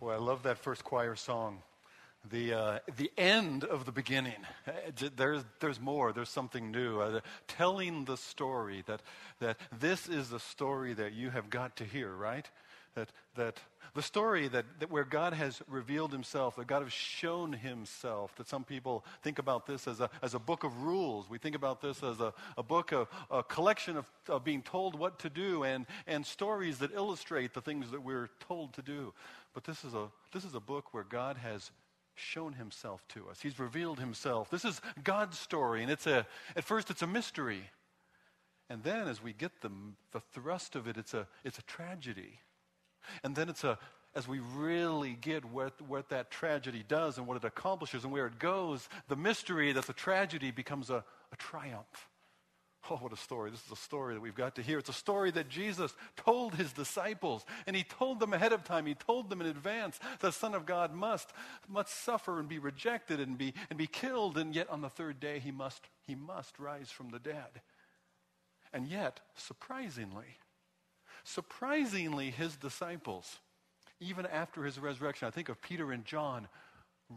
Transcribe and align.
Boy, 0.00 0.12
I 0.12 0.18
love 0.18 0.44
that 0.44 0.58
first 0.58 0.84
choir 0.84 1.16
song. 1.16 1.58
The, 2.30 2.52
uh, 2.52 2.78
the 2.96 3.10
end 3.18 3.64
of 3.64 3.84
the 3.84 3.90
beginning. 3.90 4.36
Uh, 4.66 4.72
there's, 5.16 5.44
there's 5.58 5.80
more. 5.80 6.12
There's 6.12 6.28
something 6.28 6.70
new. 6.70 7.00
Uh, 7.00 7.20
telling 7.48 8.04
the 8.04 8.16
story 8.16 8.84
that, 8.86 9.02
that 9.40 9.56
this 9.80 10.08
is 10.08 10.30
the 10.30 10.38
story 10.38 10.94
that 10.94 11.14
you 11.14 11.30
have 11.30 11.50
got 11.50 11.74
to 11.76 11.84
hear, 11.84 12.12
right? 12.12 12.48
That, 12.98 13.12
that 13.36 13.60
the 13.94 14.02
story 14.02 14.48
that, 14.48 14.64
that 14.80 14.90
where 14.90 15.04
God 15.04 15.32
has 15.32 15.62
revealed 15.68 16.10
himself, 16.10 16.56
that 16.56 16.66
God 16.66 16.82
has 16.82 16.92
shown 16.92 17.52
himself, 17.52 18.34
that 18.36 18.48
some 18.48 18.64
people 18.64 19.04
think 19.22 19.38
about 19.38 19.66
this 19.66 19.86
as 19.86 20.00
a, 20.00 20.10
as 20.20 20.34
a 20.34 20.40
book 20.40 20.64
of 20.64 20.82
rules. 20.82 21.30
We 21.30 21.38
think 21.38 21.54
about 21.54 21.80
this 21.80 22.02
as 22.02 22.18
a, 22.18 22.34
a 22.56 22.62
book, 22.64 22.90
of, 22.90 23.06
a 23.30 23.44
collection 23.44 23.96
of, 23.96 24.10
of 24.28 24.42
being 24.42 24.62
told 24.62 24.98
what 24.98 25.20
to 25.20 25.30
do 25.30 25.62
and, 25.62 25.86
and 26.08 26.26
stories 26.26 26.78
that 26.78 26.92
illustrate 26.92 27.54
the 27.54 27.60
things 27.60 27.92
that 27.92 28.02
we're 28.02 28.30
told 28.48 28.72
to 28.74 28.82
do. 28.82 29.14
But 29.54 29.62
this 29.62 29.84
is, 29.84 29.94
a, 29.94 30.08
this 30.32 30.44
is 30.44 30.56
a 30.56 30.60
book 30.60 30.92
where 30.92 31.04
God 31.04 31.36
has 31.36 31.70
shown 32.16 32.54
himself 32.54 33.06
to 33.10 33.28
us. 33.30 33.40
He's 33.40 33.60
revealed 33.60 34.00
himself. 34.00 34.50
This 34.50 34.64
is 34.64 34.80
God's 35.04 35.38
story, 35.38 35.82
and 35.82 35.92
it's 35.92 36.08
a, 36.08 36.26
at 36.56 36.64
first 36.64 36.90
it's 36.90 37.02
a 37.02 37.06
mystery. 37.06 37.62
And 38.68 38.82
then 38.82 39.06
as 39.06 39.22
we 39.22 39.32
get 39.32 39.60
the, 39.60 39.70
the 40.10 40.20
thrust 40.34 40.74
of 40.74 40.88
it, 40.88 40.96
it's 40.96 41.14
a, 41.14 41.28
it's 41.44 41.58
a 41.58 41.62
tragedy. 41.62 42.40
And 43.22 43.34
then 43.34 43.48
it's 43.48 43.64
a, 43.64 43.78
as 44.14 44.26
we 44.26 44.40
really 44.54 45.16
get 45.20 45.44
what, 45.44 45.80
what 45.82 46.08
that 46.08 46.30
tragedy 46.30 46.84
does 46.86 47.18
and 47.18 47.26
what 47.26 47.36
it 47.36 47.44
accomplishes 47.44 48.04
and 48.04 48.12
where 48.12 48.26
it 48.26 48.38
goes, 48.38 48.88
the 49.08 49.16
mystery 49.16 49.72
that's 49.72 49.88
a 49.88 49.94
tragedy 49.94 50.50
becomes 50.50 50.90
a, 50.90 51.04
a 51.32 51.36
triumph. 51.36 52.08
Oh, 52.90 52.96
what 52.96 53.12
a 53.12 53.16
story. 53.16 53.50
This 53.50 53.64
is 53.66 53.72
a 53.72 53.76
story 53.76 54.14
that 54.14 54.20
we've 54.20 54.34
got 54.34 54.54
to 54.54 54.62
hear. 54.62 54.78
It's 54.78 54.88
a 54.88 54.94
story 54.94 55.30
that 55.32 55.48
Jesus 55.48 55.94
told 56.16 56.54
his 56.54 56.72
disciples, 56.72 57.44
and 57.66 57.76
he 57.76 57.82
told 57.82 58.18
them 58.18 58.32
ahead 58.32 58.52
of 58.52 58.64
time. 58.64 58.86
He 58.86 58.94
told 58.94 59.28
them 59.28 59.40
in 59.40 59.46
advance 59.46 59.98
the 60.20 60.32
Son 60.32 60.54
of 60.54 60.64
God 60.64 60.94
must, 60.94 61.30
must 61.68 62.02
suffer 62.02 62.38
and 62.38 62.48
be 62.48 62.58
rejected 62.58 63.20
and 63.20 63.36
be, 63.36 63.52
and 63.68 63.78
be 63.78 63.86
killed, 63.86 64.38
and 64.38 64.54
yet 64.54 64.70
on 64.70 64.80
the 64.80 64.88
third 64.88 65.20
day 65.20 65.38
he 65.38 65.50
must, 65.50 65.82
he 66.06 66.14
must 66.14 66.58
rise 66.58 66.90
from 66.90 67.10
the 67.10 67.18
dead. 67.18 67.60
And 68.72 68.86
yet, 68.86 69.20
surprisingly, 69.34 70.38
surprisingly, 71.28 72.30
his 72.30 72.56
disciples, 72.56 73.38
even 74.00 74.26
after 74.26 74.64
his 74.64 74.78
resurrection, 74.78 75.28
I 75.28 75.30
think 75.30 75.48
of 75.48 75.60
Peter 75.60 75.92
and 75.92 76.04
John 76.04 76.48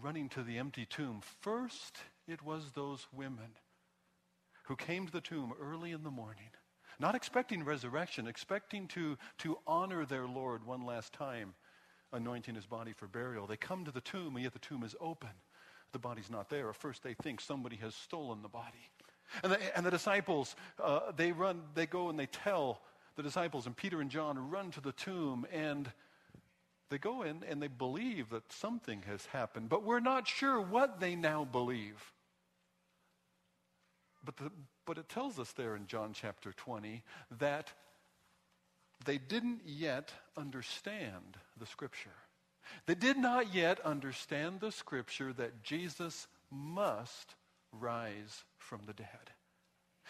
running 0.01 0.29
to 0.29 0.43
the 0.43 0.57
empty 0.57 0.85
tomb. 0.85 1.21
First, 1.41 1.97
it 2.27 2.41
was 2.41 2.71
those 2.71 3.07
women 3.13 3.57
who 4.65 4.75
came 4.75 5.05
to 5.05 5.11
the 5.11 5.21
tomb 5.21 5.53
early 5.59 5.91
in 5.91 6.03
the 6.03 6.11
morning, 6.11 6.49
not 6.99 7.15
expecting 7.15 7.63
resurrection, 7.63 8.27
expecting 8.27 8.87
to, 8.89 9.17
to 9.39 9.57
honor 9.65 10.05
their 10.05 10.27
Lord 10.27 10.65
one 10.65 10.85
last 10.85 11.13
time, 11.13 11.53
anointing 12.13 12.55
his 12.55 12.65
body 12.65 12.93
for 12.93 13.07
burial. 13.07 13.47
They 13.47 13.57
come 13.57 13.85
to 13.85 13.91
the 13.91 14.01
tomb, 14.01 14.35
and 14.35 14.43
yet 14.43 14.53
the 14.53 14.59
tomb 14.59 14.83
is 14.83 14.95
open. 14.99 15.29
The 15.93 15.99
body's 15.99 16.29
not 16.29 16.49
there. 16.49 16.69
At 16.69 16.75
first, 16.75 17.03
they 17.03 17.15
think 17.15 17.41
somebody 17.41 17.77
has 17.77 17.95
stolen 17.95 18.41
the 18.41 18.49
body. 18.49 18.89
And 19.43 19.53
the, 19.53 19.77
and 19.77 19.85
the 19.85 19.91
disciples, 19.91 20.55
uh, 20.81 21.11
they 21.15 21.31
run, 21.31 21.61
they 21.73 21.85
go 21.85 22.09
and 22.09 22.19
they 22.19 22.25
tell 22.27 22.81
the 23.15 23.23
disciples, 23.23 23.65
and 23.65 23.75
Peter 23.75 24.01
and 24.01 24.09
John 24.09 24.49
run 24.49 24.71
to 24.71 24.81
the 24.81 24.91
tomb, 24.91 25.45
and 25.51 25.91
they 26.89 26.97
go 26.97 27.23
in 27.23 27.43
and 27.47 27.61
they 27.61 27.67
believe 27.67 28.29
that 28.29 28.51
something 28.51 29.03
has 29.07 29.25
happened, 29.27 29.69
but 29.69 29.83
we're 29.83 30.01
not 30.01 30.27
sure 30.27 30.59
what 30.59 30.99
they 30.99 31.15
now 31.15 31.45
believe. 31.45 32.11
But, 34.23 34.37
the, 34.37 34.51
but 34.85 34.97
it 34.97 35.09
tells 35.09 35.39
us 35.39 35.51
there 35.53 35.75
in 35.75 35.87
John 35.87 36.11
chapter 36.13 36.51
20 36.51 37.01
that 37.39 37.71
they 39.05 39.17
didn't 39.17 39.61
yet 39.65 40.11
understand 40.37 41.37
the 41.57 41.65
scripture. 41.65 42.09
They 42.85 42.95
did 42.95 43.17
not 43.17 43.53
yet 43.53 43.79
understand 43.81 44.59
the 44.59 44.71
scripture 44.71 45.33
that 45.33 45.63
Jesus 45.63 46.27
must 46.51 47.35
rise 47.71 48.43
from 48.57 48.81
the 48.85 48.93
dead. 48.93 49.31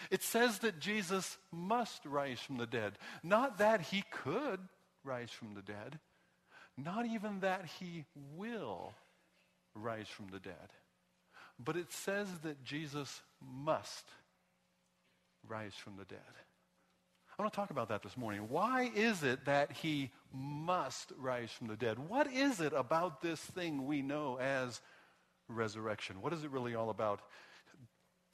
It 0.09 0.23
says 0.23 0.59
that 0.59 0.79
Jesus 0.79 1.37
must 1.51 2.05
rise 2.05 2.39
from 2.39 2.57
the 2.57 2.65
dead. 2.65 2.93
Not 3.23 3.57
that 3.59 3.81
he 3.81 4.03
could 4.11 4.59
rise 5.03 5.31
from 5.31 5.53
the 5.53 5.61
dead, 5.61 5.99
not 6.77 7.05
even 7.05 7.41
that 7.41 7.65
he 7.79 8.05
will 8.35 8.93
rise 9.75 10.07
from 10.07 10.27
the 10.29 10.39
dead. 10.39 10.73
But 11.63 11.77
it 11.77 11.91
says 11.91 12.27
that 12.43 12.63
Jesus 12.63 13.21
must 13.41 14.05
rise 15.47 15.73
from 15.75 15.97
the 15.97 16.05
dead. 16.05 16.19
I 17.37 17.41
want 17.41 17.53
to 17.53 17.55
talk 17.55 17.71
about 17.71 17.89
that 17.89 18.03
this 18.03 18.17
morning. 18.17 18.49
Why 18.49 18.91
is 18.93 19.23
it 19.23 19.45
that 19.45 19.71
he 19.71 20.11
must 20.33 21.11
rise 21.17 21.51
from 21.51 21.67
the 21.67 21.75
dead? 21.75 21.97
What 21.97 22.31
is 22.31 22.59
it 22.59 22.73
about 22.73 23.21
this 23.21 23.39
thing 23.39 23.85
we 23.85 24.01
know 24.01 24.37
as 24.37 24.81
resurrection? 25.47 26.21
What 26.21 26.33
is 26.33 26.43
it 26.43 26.51
really 26.51 26.75
all 26.75 26.89
about? 26.89 27.21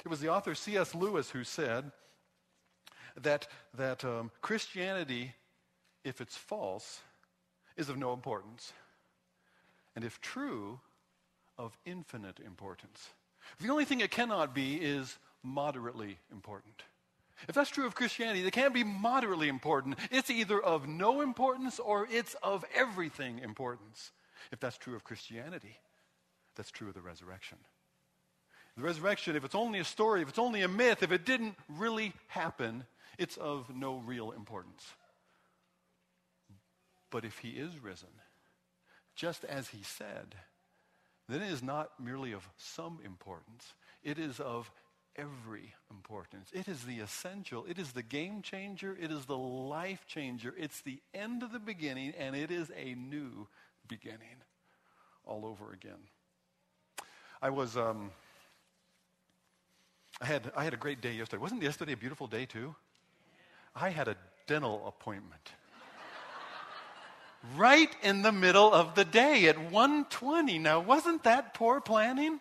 It 0.05 0.09
was 0.09 0.19
the 0.19 0.29
author 0.29 0.55
C.S. 0.55 0.95
Lewis 0.95 1.31
who 1.31 1.43
said 1.43 1.91
that, 3.21 3.47
that 3.75 4.05
um, 4.05 4.31
Christianity, 4.41 5.33
if 6.03 6.21
it's 6.21 6.37
false, 6.37 7.01
is 7.75 7.89
of 7.89 7.97
no 7.97 8.13
importance. 8.13 8.73
And 9.95 10.05
if 10.05 10.21
true, 10.21 10.79
of 11.57 11.77
infinite 11.85 12.39
importance. 12.39 13.09
The 13.59 13.69
only 13.69 13.85
thing 13.85 14.01
it 14.01 14.11
cannot 14.11 14.53
be 14.53 14.75
is 14.75 15.17
moderately 15.43 16.17
important. 16.31 16.83
If 17.47 17.55
that's 17.55 17.69
true 17.69 17.85
of 17.85 17.95
Christianity, 17.95 18.45
it 18.45 18.51
can't 18.51 18.73
be 18.73 18.83
moderately 18.83 19.47
important. 19.47 19.97
It's 20.11 20.29
either 20.29 20.59
of 20.59 20.87
no 20.87 21.21
importance 21.21 21.79
or 21.79 22.07
it's 22.11 22.35
of 22.41 22.65
everything 22.75 23.39
importance. 23.39 24.11
If 24.51 24.59
that's 24.59 24.77
true 24.77 24.95
of 24.95 25.03
Christianity, 25.03 25.77
that's 26.55 26.71
true 26.71 26.87
of 26.87 26.93
the 26.95 27.01
resurrection. 27.01 27.57
The 28.77 28.83
resurrection, 28.83 29.35
if 29.35 29.43
it's 29.43 29.55
only 29.55 29.79
a 29.79 29.83
story, 29.83 30.21
if 30.21 30.29
it's 30.29 30.37
only 30.37 30.61
a 30.61 30.67
myth, 30.67 31.01
if 31.01 31.11
it 31.11 31.25
didn't 31.25 31.55
really 31.67 32.13
happen, 32.27 32.85
it's 33.17 33.35
of 33.35 33.75
no 33.75 33.97
real 33.97 34.31
importance. 34.31 34.85
But 37.09 37.25
if 37.25 37.39
he 37.39 37.49
is 37.49 37.81
risen, 37.81 38.09
just 39.15 39.43
as 39.45 39.69
he 39.69 39.81
said, 39.81 40.35
then 41.27 41.41
it 41.41 41.51
is 41.51 41.63
not 41.63 41.99
merely 41.99 42.33
of 42.33 42.47
some 42.55 42.99
importance, 43.03 43.73
it 44.03 44.19
is 44.19 44.39
of 44.39 44.69
every 45.15 45.73
importance. 45.89 46.51
It 46.53 46.67
is 46.67 46.83
the 46.83 46.99
essential, 46.99 47.65
it 47.67 47.79
is 47.79 47.93
the 47.93 48.03
game 48.03 48.43
changer, 48.43 48.95
it 49.01 49.11
is 49.11 49.25
the 49.25 49.37
life 49.37 50.05
changer, 50.05 50.53
it's 50.55 50.81
the 50.81 50.99
end 51.15 51.41
of 51.41 51.51
the 51.51 51.59
beginning, 51.59 52.13
and 52.15 52.35
it 52.35 52.51
is 52.51 52.71
a 52.77 52.93
new 52.93 53.47
beginning 53.87 54.43
all 55.25 55.47
over 55.47 55.73
again. 55.73 55.97
I 57.41 57.49
was, 57.49 57.75
um, 57.75 58.11
I 60.19 60.25
had, 60.25 60.51
I 60.55 60.63
had 60.63 60.73
a 60.73 60.77
great 60.77 61.01
day 61.01 61.13
yesterday. 61.13 61.41
Wasn't 61.41 61.61
yesterday 61.61 61.93
a 61.93 61.97
beautiful 61.97 62.27
day 62.27 62.45
too? 62.45 62.75
I 63.75 63.89
had 63.89 64.07
a 64.07 64.15
dental 64.47 64.87
appointment 64.87 65.51
right 67.55 67.89
in 68.01 68.23
the 68.23 68.31
middle 68.31 68.73
of 68.73 68.95
the 68.95 69.05
day 69.05 69.47
at 69.47 69.57
1:20. 69.71 70.59
Now, 70.59 70.79
wasn't 70.79 71.23
that 71.23 71.53
poor 71.53 71.79
planning? 71.79 72.39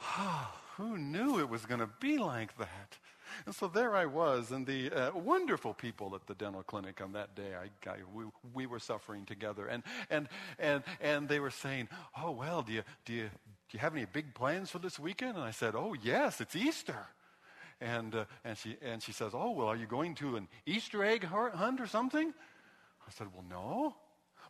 Who 0.76 0.96
knew 0.96 1.40
it 1.40 1.48
was 1.48 1.66
going 1.66 1.80
to 1.80 1.90
be 2.00 2.18
like 2.18 2.56
that? 2.58 2.96
And 3.46 3.54
so 3.54 3.68
there 3.68 3.94
I 3.94 4.06
was, 4.06 4.50
and 4.50 4.66
the 4.66 4.90
uh, 4.90 5.10
wonderful 5.12 5.74
people 5.74 6.14
at 6.14 6.26
the 6.26 6.34
dental 6.34 6.62
clinic 6.62 7.00
on 7.00 7.12
that 7.12 7.34
day, 7.34 7.54
I, 7.54 7.90
I, 7.90 7.96
we, 8.12 8.24
we 8.52 8.66
were 8.66 8.78
suffering 8.78 9.24
together. 9.26 9.66
And, 9.66 9.82
and, 10.10 10.28
and, 10.58 10.82
and 11.00 11.28
they 11.28 11.40
were 11.40 11.50
saying, 11.50 11.88
Oh, 12.20 12.32
well, 12.32 12.62
do 12.62 12.72
you, 12.72 12.82
do, 13.04 13.12
you, 13.12 13.30
do 13.70 13.76
you 13.76 13.80
have 13.80 13.94
any 13.94 14.06
big 14.06 14.34
plans 14.34 14.70
for 14.70 14.78
this 14.78 14.98
weekend? 14.98 15.36
And 15.36 15.44
I 15.44 15.50
said, 15.50 15.74
Oh, 15.74 15.94
yes, 16.00 16.40
it's 16.40 16.56
Easter. 16.56 17.06
And, 17.80 18.14
uh, 18.14 18.24
and, 18.44 18.56
she, 18.56 18.76
and 18.82 19.02
she 19.02 19.12
says, 19.12 19.32
Oh, 19.34 19.50
well, 19.52 19.68
are 19.68 19.76
you 19.76 19.86
going 19.86 20.14
to 20.16 20.36
an 20.36 20.48
Easter 20.66 21.04
egg 21.04 21.24
hunt 21.24 21.80
or 21.80 21.86
something? 21.86 22.32
I 23.06 23.10
said, 23.10 23.28
Well, 23.34 23.44
no, 23.48 23.94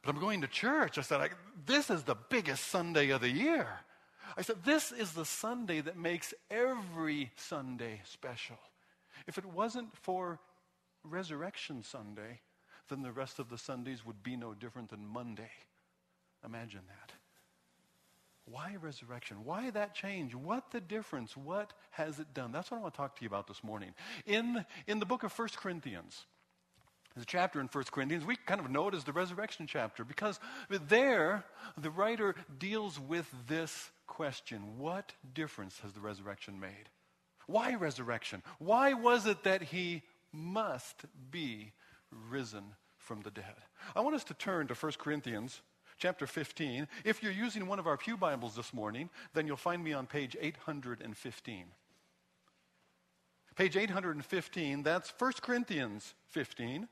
but 0.03 0.15
I'm 0.15 0.21
going 0.21 0.41
to 0.43 0.47
church. 0.47 0.99
I 0.99 1.03
said, 1.03 1.31
This 1.67 1.91
is 1.91 2.05
the 2.05 2.17
biggest 2.29 2.69
Sunday 2.69 3.11
of 3.11 3.21
the 3.21 3.31
year. 3.31 3.67
I 4.37 4.43
said, 4.43 4.65
This 4.65 4.93
is 4.93 5.13
the 5.13 5.25
Sunday 5.25 5.81
that 5.81 5.97
makes 5.97 6.33
every 6.51 7.33
Sunday 7.37 8.01
special. 8.05 8.59
If 9.27 9.37
it 9.37 9.47
wasn't 9.47 9.97
for 9.97 10.39
Resurrection 11.03 11.83
Sunday, 11.83 12.41
then 12.89 13.03
the 13.03 13.13
rest 13.13 13.39
of 13.39 13.51
the 13.51 13.59
Sundays 13.59 14.07
would 14.07 14.23
be 14.23 14.37
no 14.37 14.55
different 14.55 14.91
than 14.91 15.07
Monday. 15.07 15.51
Imagine 16.45 16.83
that. 16.87 17.18
Why 18.51 18.77
resurrection? 18.81 19.39
Why 19.45 19.71
that 19.71 19.95
change? 19.95 20.35
What 20.35 20.71
the 20.71 20.81
difference? 20.81 21.37
What 21.37 21.73
has 21.91 22.19
it 22.19 22.33
done? 22.35 22.53
That's 22.53 22.71
what 22.71 22.79
I 22.79 22.81
want 22.81 22.95
to 22.95 22.99
talk 22.99 23.17
to 23.17 23.23
you 23.23 23.29
about 23.29 23.47
this 23.47 23.63
morning. 23.63 23.91
In, 24.27 24.65
in 24.87 24.99
the 24.99 25.07
book 25.07 25.23
of 25.23 25.37
1 25.37 25.49
Corinthians, 25.57 26.25
there's 27.15 27.25
a 27.25 27.27
chapter 27.27 27.61
in 27.61 27.67
1 27.67 27.85
Corinthians. 27.91 28.25
We 28.25 28.37
kind 28.37 28.61
of 28.61 28.71
know 28.71 28.89
it 28.89 28.95
as 28.95 29.05
the 29.05 29.13
resurrection 29.13 29.67
chapter 29.67 30.05
because 30.05 30.39
there 30.89 31.45
the 31.77 31.91
writer 31.91 32.35
deals 32.59 32.99
with 33.01 33.27
this 33.49 33.91
question 34.07 34.79
What 34.79 35.13
difference 35.35 35.81
has 35.81 35.93
the 35.93 36.01
resurrection 36.01 36.61
made? 36.61 36.89
Why 37.47 37.75
resurrection? 37.75 38.43
Why 38.59 38.93
was 38.93 39.27
it 39.27 39.45
that 39.45 39.63
he 39.63 40.03
must 40.33 41.05
be 41.31 41.73
risen 42.31 42.65
from 42.97 43.23
the 43.23 43.31
dead? 43.31 43.57
I 43.97 44.01
want 44.01 44.17
us 44.17 44.25
to 44.25 44.35
turn 44.35 44.69
to 44.69 44.75
1 44.75 44.93
Corinthians 44.99 45.61
chapter 45.99 46.27
15. 46.27 46.89
If 47.05 47.23
you're 47.23 47.33
using 47.33 47.67
one 47.67 47.79
of 47.79 47.87
our 47.87 47.97
Pew 47.97 48.17
Bibles 48.17 48.55
this 48.55 48.73
morning, 48.73 49.11
then 49.35 49.47
you'll 49.47 49.57
find 49.57 49.83
me 49.83 49.93
on 49.93 50.07
page 50.07 50.37
815. 50.41 51.65
Page 53.57 53.77
815, 53.77 54.83
that's 54.85 55.13
1 55.19 55.33
Corinthians 55.43 56.15
15. 56.31 56.89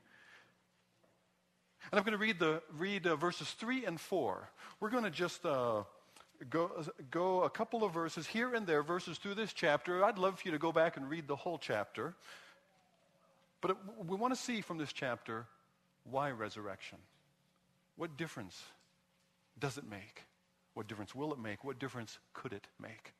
And 1.89 1.97
I'm 1.97 2.03
going 2.03 2.11
to 2.11 2.17
read, 2.17 2.39
the, 2.39 2.61
read 2.77 3.07
uh, 3.07 3.15
verses 3.15 3.49
3 3.51 3.85
and 3.85 3.99
4. 3.99 4.49
We're 4.81 4.89
going 4.89 5.05
to 5.05 5.09
just 5.09 5.45
uh, 5.45 5.83
go, 6.49 6.83
go 7.09 7.43
a 7.43 7.49
couple 7.49 7.85
of 7.85 7.93
verses 7.93 8.27
here 8.27 8.53
and 8.53 8.67
there, 8.67 8.83
verses 8.83 9.17
through 9.17 9.35
this 9.35 9.53
chapter. 9.53 10.03
I'd 10.03 10.17
love 10.17 10.39
for 10.39 10.47
you 10.49 10.51
to 10.51 10.57
go 10.57 10.73
back 10.73 10.97
and 10.97 11.09
read 11.09 11.27
the 11.27 11.37
whole 11.37 11.57
chapter. 11.57 12.13
But 13.61 13.77
we 14.05 14.17
want 14.17 14.35
to 14.35 14.39
see 14.39 14.59
from 14.59 14.77
this 14.77 14.91
chapter 14.91 15.45
why 16.03 16.31
resurrection? 16.31 16.97
What 17.95 18.17
difference 18.17 18.61
does 19.59 19.77
it 19.77 19.89
make? 19.89 20.23
What 20.73 20.87
difference 20.87 21.15
will 21.15 21.33
it 21.33 21.39
make? 21.39 21.63
What 21.63 21.79
difference 21.79 22.19
could 22.33 22.53
it 22.53 22.67
make? 22.81 23.13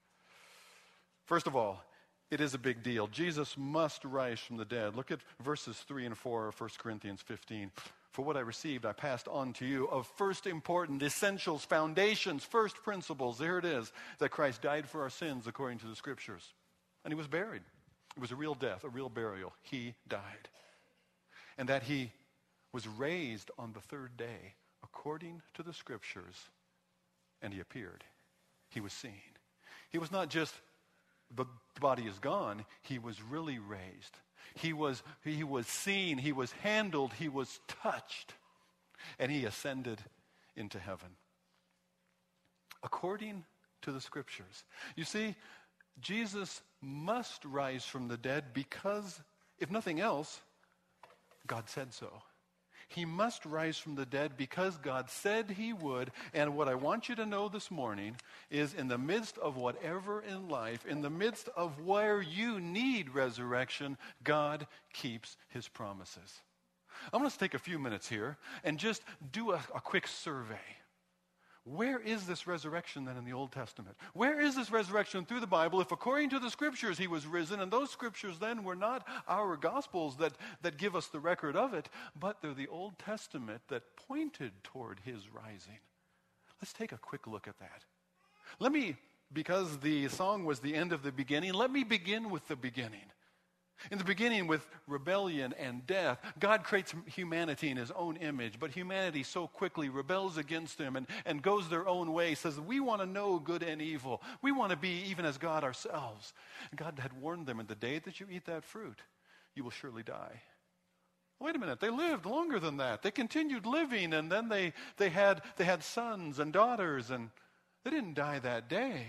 First 1.25 1.48
of 1.48 1.56
all, 1.56 1.84
it 2.30 2.42
is 2.42 2.54
a 2.54 2.60
big 2.60 2.84
deal. 2.84 3.07
Jesus 3.07 3.56
must 3.57 4.04
rise 4.04 4.39
from 4.39 4.57
the 4.57 4.66
dead. 4.66 4.95
Look 4.95 5.12
at 5.12 5.22
verses 5.42 5.78
3 5.88 6.06
and 6.06 6.18
4 6.18 6.50
of 6.50 6.60
1 6.60 6.69
Corinthians 6.78 7.22
15. 7.22 7.72
For 8.12 8.24
what 8.24 8.38
I 8.38 8.42
received, 8.42 8.86
I 8.86 8.94
passed 8.94 9.28
on 9.28 9.54
to 9.54 9.66
you 9.66 9.88
of 9.89 10.07
first 10.18 10.45
important 10.45 11.01
essentials, 11.04 11.63
foundations, 11.63 12.44
first 12.44 12.75
principles. 12.84 13.38
There 13.38 13.57
it 13.60 13.66
is 13.66 13.92
that 14.19 14.30
Christ 14.30 14.62
died 14.62 14.89
for 14.89 15.04
our 15.04 15.10
sins 15.10 15.48
according 15.48 15.80
to 15.80 15.88
the 15.88 15.95
scriptures. 15.95 16.54
And 17.04 17.13
he 17.13 17.18
was 17.18 17.28
buried. 17.28 17.62
It 18.16 18.19
was 18.19 18.31
a 18.31 18.36
real 18.36 18.56
death, 18.56 18.84
a 18.84 18.89
real 18.89 19.10
burial. 19.10 19.54
He 19.62 19.94
died. 20.07 20.50
And 21.57 21.69
that 21.69 21.84
he 21.84 22.12
was 22.74 22.88
raised 22.88 23.51
on 23.57 23.74
the 23.74 23.80
third 23.80 24.18
day 24.18 24.56
according 24.83 25.41
to 25.56 25.63
the 25.63 25.74
scriptures. 25.74 26.35
And 27.41 27.53
he 27.53 27.59
appeared. 27.59 28.03
He 28.69 28.81
was 28.81 28.94
seen. 28.94 29.12
He 29.89 29.97
was 29.97 30.12
not 30.12 30.29
just 30.29 30.53
the 31.35 31.45
body 31.79 32.03
is 32.03 32.19
gone, 32.19 32.65
he 32.81 33.00
was 33.00 33.21
really 33.21 33.59
raised. 33.59 34.18
He 34.56 34.74
was, 34.74 35.03
he 35.24 35.44
was 35.44 35.68
seen, 35.68 36.18
he 36.18 36.31
was 36.31 36.51
handled, 36.63 37.13
he 37.13 37.29
was 37.29 37.59
touched, 37.68 38.33
and 39.19 39.31
he 39.31 39.45
ascended 39.45 40.01
into 40.56 40.79
heaven. 40.79 41.09
According 42.81 43.44
to 43.81 43.91
the 43.91 44.01
scriptures. 44.01 44.63
You 44.95 45.03
see, 45.03 45.35
Jesus 46.00 46.62
must 46.81 47.44
rise 47.45 47.85
from 47.85 48.07
the 48.07 48.18
dead 48.18 48.45
because, 48.53 49.19
if 49.59 49.69
nothing 49.69 50.00
else, 50.00 50.41
God 51.45 51.69
said 51.69 51.94
so. 51.94 52.21
He 52.88 53.06
must 53.06 53.45
rise 53.45 53.78
from 53.78 53.95
the 53.95 54.06
dead 54.06 54.38
because 54.38 54.78
God 54.78 55.10
said 55.10 55.51
he 55.51 55.74
would. 55.74 56.12
And 56.34 56.56
what 56.56 56.69
I 56.69 56.75
want 56.75 57.10
you 57.10 57.16
to 57.16 57.25
know 57.25 57.50
this 57.50 57.69
morning 57.69 58.16
is 58.50 58.74
in 58.74 58.88
the 58.88 58.98
midst 58.98 59.38
of 59.38 59.57
whatever 59.57 60.22
in 60.22 60.48
life, 60.48 60.86
in 60.86 61.01
the 61.01 61.10
midst 61.10 61.50
of 61.56 61.81
where 61.81 62.22
you 62.22 62.60
need 62.62 63.13
resurrection, 63.13 63.98
God 64.24 64.68
keeps 64.94 65.36
his 65.50 65.68
promises. 65.68 66.42
I'm 67.12 67.19
going 67.19 67.30
to 67.30 67.38
take 67.38 67.54
a 67.54 67.60
few 67.60 67.78
minutes 67.78 68.07
here 68.07 68.38
and 68.63 68.78
just 68.78 69.04
do 69.31 69.51
a, 69.51 69.62
a 69.75 69.81
quick 69.81 70.07
survey 70.07 70.56
where 71.69 71.99
is 71.99 72.25
this 72.25 72.47
resurrection 72.47 73.05
then 73.05 73.17
in 73.17 73.25
the 73.25 73.33
Old 73.33 73.51
Testament? 73.51 73.97
Where 74.13 74.39
is 74.39 74.55
this 74.55 74.71
resurrection 74.71 75.25
through 75.25 75.41
the 75.41 75.47
Bible 75.47 75.81
if, 75.81 75.91
according 75.91 76.29
to 76.29 76.39
the 76.39 76.49
scriptures, 76.49 76.97
he 76.97 77.07
was 77.07 77.27
risen? 77.27 77.59
And 77.59 77.71
those 77.71 77.89
scriptures 77.89 78.39
then 78.39 78.63
were 78.63 78.75
not 78.75 79.05
our 79.27 79.57
gospels 79.57 80.17
that, 80.17 80.33
that 80.61 80.77
give 80.77 80.95
us 80.95 81.07
the 81.07 81.19
record 81.19 81.55
of 81.55 81.73
it, 81.73 81.89
but 82.17 82.41
they're 82.41 82.53
the 82.53 82.67
Old 82.67 82.97
Testament 82.99 83.61
that 83.67 83.83
pointed 84.07 84.51
toward 84.63 85.01
his 85.03 85.33
rising. 85.33 85.79
Let's 86.61 86.73
take 86.73 86.93
a 86.93 86.97
quick 86.97 87.27
look 87.27 87.47
at 87.47 87.59
that. 87.59 87.83
Let 88.59 88.71
me, 88.71 88.95
because 89.33 89.77
the 89.79 90.07
song 90.07 90.45
was 90.45 90.59
the 90.59 90.73
end 90.73 90.93
of 90.93 91.03
the 91.03 91.11
beginning, 91.11 91.53
let 91.53 91.71
me 91.71 91.83
begin 91.83 92.29
with 92.29 92.47
the 92.47 92.55
beginning. 92.55 93.11
In 93.91 93.97
the 93.97 94.03
beginning, 94.03 94.47
with 94.47 94.65
rebellion 94.88 95.53
and 95.57 95.85
death, 95.85 96.19
God 96.39 96.63
creates 96.63 96.94
humanity 97.06 97.69
in 97.69 97.77
his 97.77 97.91
own 97.91 98.18
image, 98.18 98.59
but 98.59 98.71
humanity 98.71 99.24
so 99.24 99.47
quickly 99.47 99.89
rebels 99.89 100.38
against 100.38 100.79
him 100.79 100.95
and, 100.95 101.07
and 101.25 101.41
goes 101.41 101.69
their 101.69 101.88
own 101.88 102.12
way, 102.12 102.35
says, 102.35 102.59
We 102.59 102.79
want 102.79 103.01
to 103.01 103.07
know 103.07 103.39
good 103.39 103.63
and 103.63 103.81
evil. 103.81 104.21
We 104.41 104.51
want 104.51 104.71
to 104.71 104.77
be 104.77 105.03
even 105.09 105.25
as 105.25 105.38
God 105.38 105.63
ourselves. 105.63 106.33
And 106.71 106.79
God 106.79 107.00
had 107.00 107.13
warned 107.13 107.45
them, 107.45 107.59
In 107.59 107.68
the 107.68 107.75
day 107.75 108.00
that 108.00 108.19
you 108.19 108.27
eat 108.31 108.45
that 108.45 108.63
fruit, 108.63 109.00
you 109.56 109.63
will 109.63 109.71
surely 109.71 110.03
die. 110.03 110.41
Wait 111.39 111.56
a 111.56 111.59
minute, 111.59 111.79
they 111.79 111.91
lived 111.91 112.25
longer 112.25 112.59
than 112.59 112.77
that. 112.77 113.03
They 113.03 113.12
continued 113.12 113.68
living, 113.68 114.13
and 114.13 114.31
then 114.31 114.50
they, 114.50 114.74
they, 114.97 115.09
had, 115.09 115.44
they 115.57 115.65
had 115.65 115.83
sons 115.83 116.39
and 116.39 116.51
daughters, 116.51 117.12
and 117.12 117.29
they 117.83 117.91
didn't 117.91 118.15
die 118.15 118.39
that 118.39 118.69
day. 118.69 119.06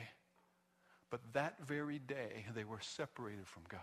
But 1.10 1.20
that 1.32 1.54
very 1.66 1.98
day, 1.98 2.44
they 2.54 2.64
were 2.64 2.80
separated 2.80 3.46
from 3.46 3.62
God. 3.68 3.80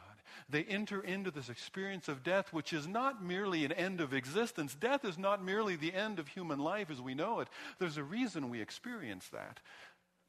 They 0.47 0.63
enter 0.63 1.01
into 1.01 1.31
this 1.31 1.49
experience 1.49 2.07
of 2.07 2.23
death, 2.23 2.53
which 2.53 2.71
is 2.71 2.87
not 2.87 3.23
merely 3.23 3.65
an 3.65 3.71
end 3.71 3.99
of 3.99 4.13
existence. 4.13 4.75
Death 4.75 5.03
is 5.03 5.17
not 5.17 5.43
merely 5.43 5.75
the 5.75 5.93
end 5.93 6.19
of 6.19 6.27
human 6.27 6.59
life 6.59 6.91
as 6.91 7.01
we 7.01 7.15
know 7.15 7.39
it. 7.39 7.47
There's 7.79 7.97
a 7.97 8.03
reason 8.03 8.49
we 8.49 8.61
experience 8.61 9.27
that. 9.29 9.59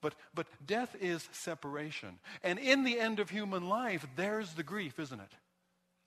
But, 0.00 0.14
but 0.34 0.46
death 0.64 0.96
is 1.00 1.28
separation. 1.32 2.18
And 2.42 2.58
in 2.58 2.84
the 2.84 2.98
end 2.98 3.20
of 3.20 3.28
human 3.28 3.68
life, 3.68 4.06
there's 4.16 4.54
the 4.54 4.62
grief, 4.62 4.98
isn't 4.98 5.20
it? 5.20 5.32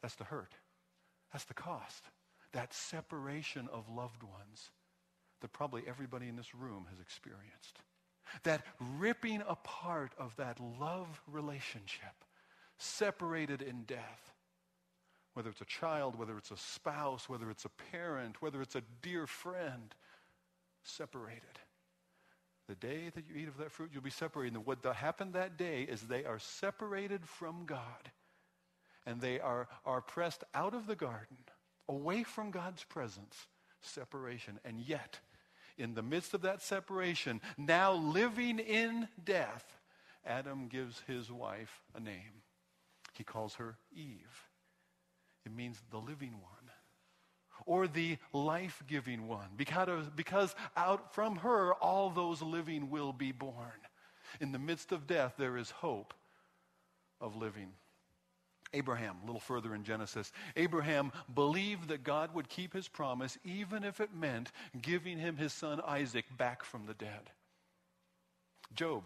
That's 0.01 0.15
the 0.15 0.24
hurt. 0.24 0.53
That's 1.31 1.45
the 1.45 1.53
cost. 1.53 2.03
That 2.53 2.74
separation 2.74 3.69
of 3.71 3.89
loved 3.89 4.24
ones 4.24 4.71
that 5.41 5.53
probably 5.53 5.83
everybody 5.88 6.27
in 6.27 6.36
this 6.36 6.56
room 6.56 6.88
has 6.89 7.00
experienced 7.00 7.80
that 8.44 8.64
ripping 8.98 9.42
apart 9.48 10.12
of 10.18 10.36
that 10.38 10.60
love 10.80 11.22
relationship, 11.28 12.24
separated 12.78 13.62
in 13.62 13.84
death. 13.84 14.34
Whether 15.34 15.50
it's 15.50 15.62
a 15.62 15.66
child, 15.66 16.18
whether 16.18 16.38
it's 16.38 16.52
a 16.52 16.58
spouse, 16.58 17.30
whether 17.30 17.50
it's 17.50 17.66
a 17.66 17.92
parent, 17.92 18.42
whether 18.42 18.62
it's 18.62 18.76
a 18.76 18.84
dear 19.02 19.28
friend, 19.28 19.94
separated. 20.84 21.60
The 22.68 22.76
day 22.76 23.10
that 23.16 23.24
you 23.28 23.36
eat 23.36 23.48
of 23.48 23.58
that 23.58 23.72
fruit, 23.72 23.90
you'll 23.94 24.04
be 24.04 24.10
separated. 24.10 24.56
And 24.56 24.66
what 24.66 24.84
happened 24.84 25.34
that 25.34 25.58
day 25.58 25.84
is 25.84 26.02
they 26.02 26.25
are 26.25 26.40
separated 26.40 27.25
from 27.25 27.66
God. 27.66 28.12
And 29.06 29.22
they 29.22 29.40
are, 29.40 29.68
are 29.86 30.02
pressed 30.02 30.44
out 30.54 30.75
of 30.75 30.86
the 30.86 30.96
garden, 30.96 31.38
away 31.88 32.24
from 32.24 32.52
God's 32.52 32.84
presence, 32.84 33.48
separation. 33.82 34.60
And 34.64 34.80
yet, 34.80 35.20
in 35.80 35.96
the 35.96 36.04
midst 36.04 36.34
of 36.34 36.42
that 36.42 36.62
separation, 36.62 37.42
now 37.58 37.94
living 37.94 38.60
in 38.60 39.08
death, 39.24 39.65
Adam 40.25 40.68
gives 40.68 41.01
his 41.08 41.32
wife 41.32 41.82
a 41.96 42.00
name. 42.00 42.44
He 43.13 43.24
calls 43.24 43.56
her 43.56 43.77
Eve. 43.92 44.48
It 45.46 45.53
means 45.53 45.82
the 45.89 45.98
living 45.98 46.34
one 46.34 46.60
or 47.65 47.88
the 47.88 48.18
life 48.34 48.84
giving 48.88 49.27
one 49.27 49.50
because, 49.56 50.10
because 50.15 50.56
out 50.75 51.13
from 51.13 51.38
her 51.38 51.74
all 51.74 52.10
those 52.10 52.42
living 52.42 52.89
will 52.89 53.13
be 53.13 53.32
born. 53.32 53.53
In 54.39 54.51
the 54.51 54.60
midst 54.60 54.92
of 54.92 55.08
death, 55.08 55.34
there 55.38 55.58
is 55.58 55.72
hope 55.72 56.13
of 57.20 57.36
living. 57.36 57.72
Abraham, 58.74 59.18
a 59.22 59.26
little 59.26 59.40
further 59.40 59.74
in 59.74 59.84
Genesis, 59.84 60.32
Abraham 60.56 61.12
believed 61.34 61.90
that 61.90 62.04
God 62.04 62.34
would 62.34 62.50
keep 62.50 62.74
his 62.74 62.88
promise 62.88 63.38
even 63.44 63.84
if 63.84 64.00
it 64.00 64.14
meant 64.14 64.52
giving 64.82 65.18
him 65.18 65.38
his 65.38 65.54
son 65.54 65.82
Isaac 65.86 66.26
back 66.38 66.64
from 66.64 66.86
the 66.86 66.94
dead. 66.94 67.32
Job, 68.76 69.04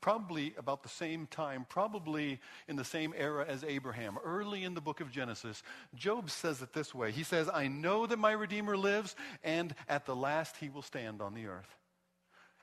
probably 0.00 0.54
about 0.58 0.82
the 0.82 0.88
same 0.88 1.26
time, 1.26 1.66
probably 1.68 2.40
in 2.68 2.76
the 2.76 2.84
same 2.84 3.14
era 3.16 3.44
as 3.48 3.64
Abraham, 3.64 4.18
early 4.24 4.62
in 4.62 4.74
the 4.74 4.80
book 4.80 5.00
of 5.00 5.10
Genesis, 5.10 5.62
Job 5.94 6.30
says 6.30 6.62
it 6.62 6.72
this 6.72 6.94
way 6.94 7.10
He 7.10 7.24
says, 7.24 7.48
I 7.52 7.68
know 7.68 8.06
that 8.06 8.18
my 8.18 8.32
Redeemer 8.32 8.76
lives, 8.76 9.16
and 9.42 9.74
at 9.88 10.06
the 10.06 10.14
last 10.14 10.56
he 10.58 10.68
will 10.68 10.82
stand 10.82 11.20
on 11.20 11.34
the 11.34 11.46
earth. 11.46 11.76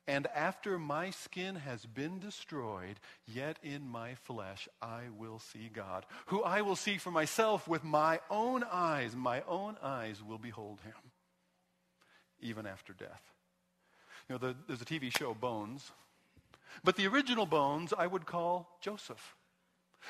And 0.08 0.27
after 0.27 0.79
my 0.79 1.12
skin 1.12 1.55
has 1.55 1.86
been 1.86 2.20
destroyed, 2.20 3.00
yet 3.27 3.60
in 3.62 3.88
my 3.88 4.15
flesh 4.15 4.67
I 4.81 5.03
will 5.15 5.39
see 5.39 5.70
God, 5.72 6.05
who 6.27 6.43
I 6.43 6.62
will 6.62 6.75
see 6.75 6.98
for 6.98 7.12
myself 7.12 7.67
with 7.67 7.84
my 7.84 8.20
own 8.29 8.63
eyes. 8.63 9.15
My 9.15 9.43
own 9.48 9.77
eyes 9.81 10.24
will 10.24 10.39
behold 10.39 10.79
him, 10.81 11.12
even 12.39 12.65
after 12.65 12.93
death. 12.93 13.22
You 14.27 14.36
know, 14.36 14.39
the, 14.39 14.55
there's 14.67 14.81
a 14.81 14.86
TV 14.86 15.15
show, 15.15 15.34
Bones. 15.34 15.91
But 16.84 16.96
the 16.96 17.08
original 17.08 17.46
Bones 17.46 17.93
I 17.96 18.08
would 18.08 18.25
call 18.25 18.77
Joseph. 18.81 19.36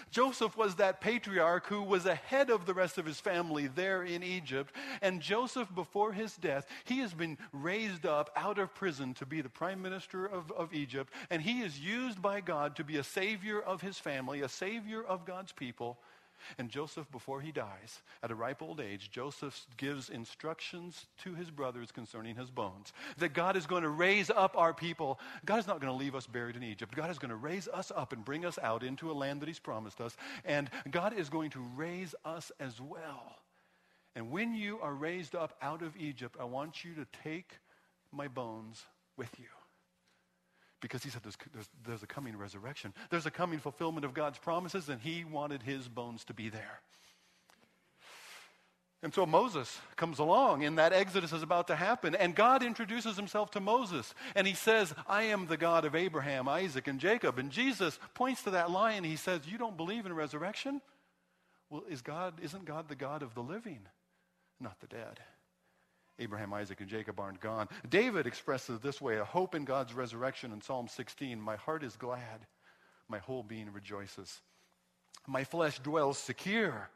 Joseph 0.10 0.58
was 0.58 0.76
that 0.76 1.02
patriarch 1.02 1.68
who 1.68 1.82
was 1.82 2.06
ahead 2.06 2.50
of 2.50 2.66
the 2.66 2.74
rest 2.74 2.98
of 2.98 3.06
his 3.06 3.20
family 3.20 3.68
there 3.68 4.04
in 4.04 4.24
Egypt. 4.24 4.76
And 5.02 5.22
Joseph, 5.22 5.74
before 5.74 6.14
his 6.14 6.36
death, 6.36 6.66
he 6.86 7.00
has 7.00 7.14
been 7.14 7.38
raised 7.52 8.06
up 8.06 8.30
out 8.36 8.58
of 8.58 8.74
prison 8.74 9.14
to 9.16 9.26
be 9.26 9.42
the 9.42 9.50
prime 9.50 9.82
minister 9.82 10.26
of, 10.26 10.52
of 10.52 10.74
Egypt. 10.74 11.14
And 11.30 11.42
he 11.42 11.62
is 11.62 11.80
used 11.80 12.22
by 12.22 12.42
God 12.42 12.76
to 12.76 12.84
be 12.84 12.98
a 12.98 13.04
savior 13.04 13.62
of 13.62 13.82
his 13.82 13.98
family, 13.98 14.42
a 14.42 14.50
savior 14.50 15.04
of 15.04 15.26
God's 15.26 15.52
people. 15.52 15.98
And 16.58 16.70
Joseph, 16.70 17.12
before 17.12 17.42
he 17.42 17.52
dies, 17.52 18.02
at 18.24 18.32
a 18.32 18.36
ripe 18.36 18.62
old 18.62 18.80
age, 18.80 19.12
Joseph 19.12 19.66
gives 19.78 20.10
instructions 20.10 21.06
to 21.24 21.34
his 21.34 21.50
brothers 21.50 21.92
concerning 21.92 22.36
his 22.36 22.50
bones 22.50 22.94
that 23.18 23.34
God 23.34 23.56
is 23.56 23.66
going 23.66 23.84
to 23.84 23.90
raise 23.90 24.30
up 24.30 24.58
our 24.58 24.74
people. 24.74 25.20
God 25.46 25.60
is 25.60 25.68
not 25.68 25.80
going 25.80 25.92
to 25.92 25.98
leave 25.98 26.16
us 26.16 26.28
buried 26.28 26.56
in 26.56 26.64
Egypt. 26.64 26.96
God 26.96 27.10
is 27.10 27.20
going 27.20 27.30
to 27.30 27.36
raise 27.36 27.68
us 27.68 27.92
up 27.96 28.14
and 28.14 28.26
bring 28.26 28.46
us 28.46 28.58
out 28.62 28.84
into 28.84 29.12
a 29.12 29.14
land 29.14 29.42
that 29.42 29.48
he's 29.48 29.60
promised 29.60 30.02
us. 30.02 30.16
And 30.46 30.70
God 30.90 31.14
is 31.18 31.30
going 31.30 31.52
to 31.52 31.60
raise 31.76 32.16
us 32.26 32.52
as 32.60 32.80
well. 32.82 33.36
And 34.16 34.30
when 34.30 34.54
you 34.54 34.80
are 34.82 34.94
raised 34.94 35.36
up 35.36 35.56
out 35.62 35.82
of 35.82 35.96
Egypt, 35.96 36.36
I 36.40 36.44
want 36.44 36.84
you 36.84 36.94
to 36.96 37.06
take 37.24 37.60
my 38.12 38.28
bones 38.28 38.86
with 39.16 39.40
you. 39.40 39.46
Because 40.82 41.04
he 41.04 41.10
said 41.10 41.22
there's, 41.24 41.38
there's, 41.54 41.70
there's, 41.86 42.04
a 42.04 42.08
coming 42.08 42.36
resurrection. 42.36 42.94
There's 43.10 43.28
a 43.28 43.32
coming 43.32 43.60
fulfillment 43.60 44.04
of 44.04 44.14
God's 44.14 44.40
promises, 44.40 44.90
and 44.90 45.00
he 45.00 45.24
wanted 45.24 45.62
his 45.64 45.88
bones 45.88 46.26
to 46.26 46.34
be 46.34 46.50
there. 46.50 46.82
And 49.04 49.14
so 49.14 49.26
Moses 49.26 49.80
comes 49.96 50.20
along, 50.20 50.64
and 50.64 50.78
that 50.78 50.94
Exodus 50.94 51.34
is 51.34 51.42
about 51.42 51.68
to 51.68 51.76
happen. 51.76 52.14
And 52.14 52.36
God 52.36 52.62
introduces 52.62 53.16
himself 53.16 53.50
to 53.52 53.60
Moses, 53.60 54.14
and 54.36 54.46
he 54.46 54.54
says, 54.54 54.94
I 55.08 55.24
am 55.24 55.48
the 55.48 55.58
God 55.58 55.86
of 55.86 55.96
Abraham, 55.96 56.48
Isaac, 56.48 56.88
and 56.88 57.00
Jacob. 57.00 57.40
And 57.40 57.52
Jesus 57.52 57.98
points 58.14 58.44
to 58.44 58.52
that 58.52 58.70
lion. 58.70 59.04
He 59.04 59.16
says, 59.16 59.42
You 59.48 59.58
don't 59.58 59.78
believe 59.78 60.06
in 60.06 60.14
resurrection? 60.14 60.82
Well, 61.72 61.84
is 61.90 62.02
God, 62.02 62.36
isn't 62.44 62.66
God 62.66 62.90
the 62.90 62.96
God 62.96 63.24
of 63.24 63.34
the 63.34 63.42
living, 63.42 63.80
not 64.60 64.80
the 64.82 64.88
dead? 64.88 65.20
Abraham, 66.20 66.54
Isaac, 66.54 66.82
and 66.82 66.90
Jacob 66.90 67.20
aren't 67.20 67.40
gone. 67.40 67.68
David 67.90 68.28
expresses 68.28 68.80
this 68.80 69.02
way 69.02 69.18
a 69.18 69.26
hope 69.26 69.56
in 69.56 69.66
God's 69.66 69.94
resurrection 69.94 70.52
in 70.52 70.62
Psalm 70.62 70.88
16. 70.88 71.40
My 71.40 71.56
heart 71.56 71.84
is 71.84 71.96
glad, 71.96 72.46
my 73.08 73.20
whole 73.20 73.44
being 73.44 73.72
rejoices. 73.74 74.42
My 75.28 75.44
flesh 75.44 75.80
dwells 75.80 76.18
secure, 76.18 76.90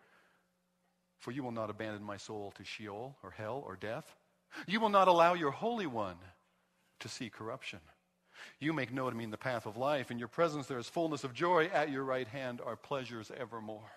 for 1.18 1.32
you 1.32 1.44
will 1.44 1.52
not 1.52 1.70
abandon 1.70 2.04
my 2.04 2.18
soul 2.18 2.54
to 2.58 2.64
Sheol 2.64 3.16
or 3.24 3.32
hell 3.32 3.64
or 3.66 3.76
death. 3.76 4.16
You 4.68 4.80
will 4.80 4.90
not 4.90 5.08
allow 5.08 5.34
your 5.34 5.52
Holy 5.52 5.88
One 5.88 6.18
to 7.00 7.10
see 7.10 7.30
corruption. 7.30 7.80
You 8.60 8.74
make 8.74 8.94
known 8.94 9.12
to 9.12 9.18
me 9.18 9.24
in 9.24 9.32
the 9.32 9.38
path 9.38 9.66
of 9.66 9.78
life. 9.78 10.12
In 10.12 10.20
your 10.20 10.28
presence 10.28 10.68
there 10.68 10.78
is 10.78 10.88
fullness 10.88 11.24
of 11.24 11.34
joy. 11.34 11.66
At 11.74 11.90
your 11.90 12.04
right 12.04 12.28
hand 12.28 12.62
are 12.66 12.76
pleasures 12.76 13.32
evermore. 13.36 13.92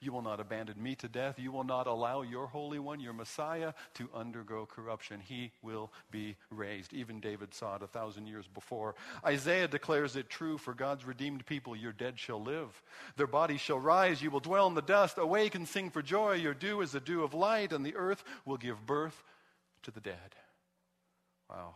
You 0.00 0.12
will 0.12 0.22
not 0.22 0.40
abandon 0.40 0.82
me 0.82 0.94
to 0.96 1.08
death. 1.08 1.38
You 1.38 1.52
will 1.52 1.64
not 1.64 1.86
allow 1.86 2.22
your 2.22 2.46
Holy 2.46 2.78
One, 2.78 3.00
your 3.00 3.12
Messiah, 3.12 3.74
to 3.94 4.08
undergo 4.14 4.64
corruption. 4.64 5.20
He 5.20 5.52
will 5.62 5.92
be 6.10 6.36
raised. 6.50 6.94
Even 6.94 7.20
David 7.20 7.52
saw 7.52 7.76
it 7.76 7.82
a 7.82 7.86
thousand 7.86 8.26
years 8.26 8.46
before. 8.46 8.94
Isaiah 9.24 9.68
declares 9.68 10.16
it 10.16 10.30
true 10.30 10.56
for 10.56 10.72
God's 10.72 11.04
redeemed 11.04 11.44
people 11.44 11.76
your 11.76 11.92
dead 11.92 12.18
shall 12.18 12.42
live. 12.42 12.82
Their 13.16 13.26
bodies 13.26 13.60
shall 13.60 13.78
rise. 13.78 14.22
You 14.22 14.30
will 14.30 14.40
dwell 14.40 14.66
in 14.68 14.74
the 14.74 14.80
dust. 14.80 15.18
Awake 15.18 15.54
and 15.54 15.68
sing 15.68 15.90
for 15.90 16.00
joy. 16.00 16.32
Your 16.34 16.54
dew 16.54 16.80
is 16.80 16.94
a 16.94 17.00
dew 17.00 17.22
of 17.22 17.34
light, 17.34 17.72
and 17.72 17.84
the 17.84 17.96
earth 17.96 18.24
will 18.46 18.56
give 18.56 18.86
birth 18.86 19.22
to 19.82 19.90
the 19.90 20.00
dead. 20.00 20.34
Wow. 21.50 21.74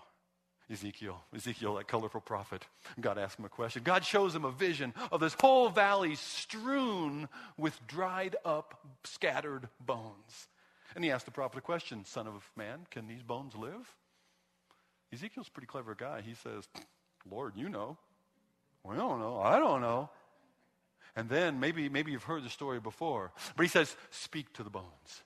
Ezekiel, 0.71 1.21
Ezekiel, 1.35 1.75
that 1.75 1.89
colorful 1.89 2.23
prophet. 2.23 2.65
God 2.99 3.19
asks 3.19 3.39
him 3.39 3.45
a 3.45 3.51
question. 3.51 3.83
God 3.83 4.05
shows 4.05 4.35
him 4.35 4.45
a 4.45 4.51
vision 4.51 4.95
of 5.13 5.21
this 5.21 5.37
whole 5.41 5.69
valley 5.69 6.15
strewn 6.15 7.29
with 7.59 7.79
dried 7.87 8.37
up, 8.45 8.81
scattered 9.05 9.69
bones. 9.79 10.49
And 10.95 11.05
he 11.05 11.11
asked 11.11 11.27
the 11.27 11.33
prophet 11.33 11.59
a 11.59 11.61
question 11.61 12.05
Son 12.05 12.27
of 12.27 12.51
man, 12.57 12.87
can 12.91 13.07
these 13.07 13.23
bones 13.23 13.55
live? 13.55 13.95
Ezekiel's 15.13 15.49
a 15.49 15.51
pretty 15.51 15.67
clever 15.67 15.95
guy. 15.95 16.23
He 16.23 16.35
says, 16.35 16.69
Lord, 17.31 17.53
you 17.57 17.69
know. 17.69 17.99
We 18.85 18.97
don't 18.97 19.21
know. 19.21 19.41
I 19.41 19.59
don't 19.59 19.81
know. 19.81 20.11
And 21.17 21.29
then 21.29 21.61
maybe, 21.61 21.89
maybe 21.89 22.13
you've 22.13 22.25
heard 22.25 22.45
the 22.45 22.51
story 22.51 22.81
before, 22.81 23.33
but 23.57 23.63
he 23.63 23.69
says, 23.69 23.97
Speak 24.11 24.53
to 24.55 24.63
the 24.63 24.71
bones. 24.71 25.23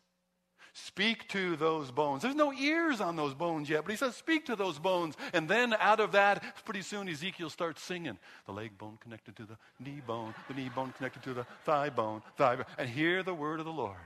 Speak 0.84 1.26
to 1.28 1.56
those 1.56 1.90
bones. 1.90 2.22
There's 2.22 2.36
no 2.36 2.52
ears 2.52 3.00
on 3.00 3.16
those 3.16 3.34
bones 3.34 3.68
yet, 3.68 3.82
but 3.82 3.90
he 3.90 3.96
says, 3.96 4.14
Speak 4.14 4.46
to 4.46 4.54
those 4.54 4.78
bones. 4.78 5.16
And 5.32 5.48
then 5.48 5.74
out 5.74 5.98
of 5.98 6.12
that, 6.12 6.42
pretty 6.64 6.82
soon 6.82 7.08
Ezekiel 7.08 7.50
starts 7.50 7.82
singing. 7.82 8.16
The 8.46 8.52
leg 8.52 8.78
bone 8.78 8.96
connected 9.00 9.34
to 9.36 9.44
the 9.44 9.56
knee 9.80 10.00
bone, 10.06 10.34
the 10.46 10.54
knee 10.54 10.70
bone 10.74 10.92
connected 10.96 11.22
to 11.24 11.34
the 11.34 11.46
thigh 11.64 11.90
bone, 11.90 12.22
thigh 12.36 12.56
bone. 12.56 12.64
And 12.78 12.88
hear 12.88 13.24
the 13.24 13.34
word 13.34 13.58
of 13.58 13.66
the 13.66 13.72
Lord. 13.72 13.96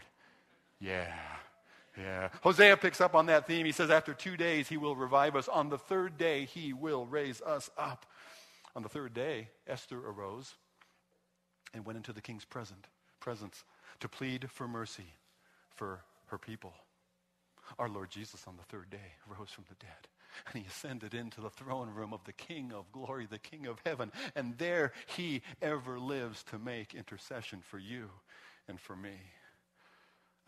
Yeah. 0.81 1.13
Yeah. 1.99 2.31
Hosea 2.41 2.79
picks 2.79 3.03
up 3.03 3.15
on 3.15 3.27
that 3.27 3.47
theme. 3.47 3.67
He 3.67 3.73
says, 3.73 3.91
After 3.91 4.15
two 4.15 4.39
days, 4.39 4.69
he 4.69 4.79
will 4.79 4.97
revive 4.97 5.37
us. 5.37 5.49
On 5.49 5.69
the 5.69 5.79
third 5.79 6.17
day, 6.17 6.47
he 6.47 6.73
will 6.73 7.05
raise 7.05 7.43
us 7.43 7.71
up. 7.77 8.07
On 8.75 8.83
the 8.83 8.89
third 8.89 9.13
day, 9.13 9.49
Esther 9.67 9.99
arose 9.99 10.55
and 11.75 11.85
went 11.85 11.99
into 11.99 12.15
the 12.15 12.23
king's 12.23 12.47
present, 12.47 12.87
presence 13.21 13.65
to 14.01 14.09
plead 14.09 14.51
for 14.51 14.67
mercy 14.67 15.15
for 15.75 16.01
her 16.33 16.39
people. 16.39 16.73
Our 17.79 17.89
Lord 17.89 18.11
Jesus 18.11 18.45
on 18.49 18.57
the 18.57 18.65
third 18.65 18.91
day 18.91 19.15
rose 19.29 19.51
from 19.51 19.65
the 19.69 19.77
dead. 19.77 20.09
And 20.47 20.63
he 20.63 20.69
ascended 20.69 21.15
into 21.15 21.41
the 21.41 21.51
throne 21.51 21.91
room 21.91 22.13
of 22.13 22.25
the 22.25 22.33
King 22.33 22.73
of 22.73 22.91
glory, 22.91 23.27
the 23.31 23.39
King 23.39 23.67
of 23.67 23.79
heaven. 23.85 24.11
And 24.35 24.57
there 24.59 24.93
he 25.07 25.43
ever 25.61 25.99
lives 25.99 26.43
to 26.45 26.59
make 26.59 26.95
intercession 26.95 27.61
for 27.63 27.79
you 27.79 28.09
and 28.67 28.81
for 28.81 28.97
me. 28.97 29.15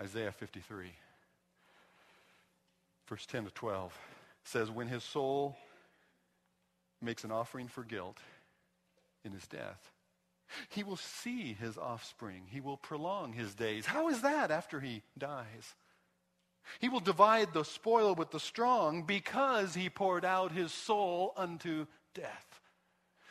Isaiah 0.01 0.33
53, 0.33 0.91
verse 3.07 3.27
10 3.27 3.45
to 3.45 3.51
12 3.51 3.97
says, 4.43 4.71
When 4.71 4.89
his 4.89 5.05
soul 5.05 5.57
makes 7.01 7.25
an 7.25 7.31
offering 7.31 7.69
for 7.69 7.85
guilt 7.85 8.19
in 9.23 9.33
his 9.33 9.47
death, 9.47 9.91
he 10.69 10.83
will 10.83 10.97
see 10.97 11.55
his 11.55 11.77
offspring. 11.79 12.43
He 12.49 12.61
will 12.61 12.77
prolong 12.77 13.33
his 13.33 13.55
days. 13.55 13.87
How 13.87 14.09
is 14.09 14.23
that 14.23 14.51
after 14.51 14.81
he 14.81 15.03
dies? 15.17 15.75
He 16.81 16.89
will 16.89 17.01
divide 17.01 17.53
the 17.53 17.65
spoil 17.65 18.15
with 18.15 18.31
the 18.31 18.41
strong 18.41 19.03
because 19.03 19.75
he 19.75 19.91
poured 19.91 20.25
out 20.25 20.53
his 20.53 20.73
soul 20.73 21.33
unto 21.37 21.87
death. 22.15 22.61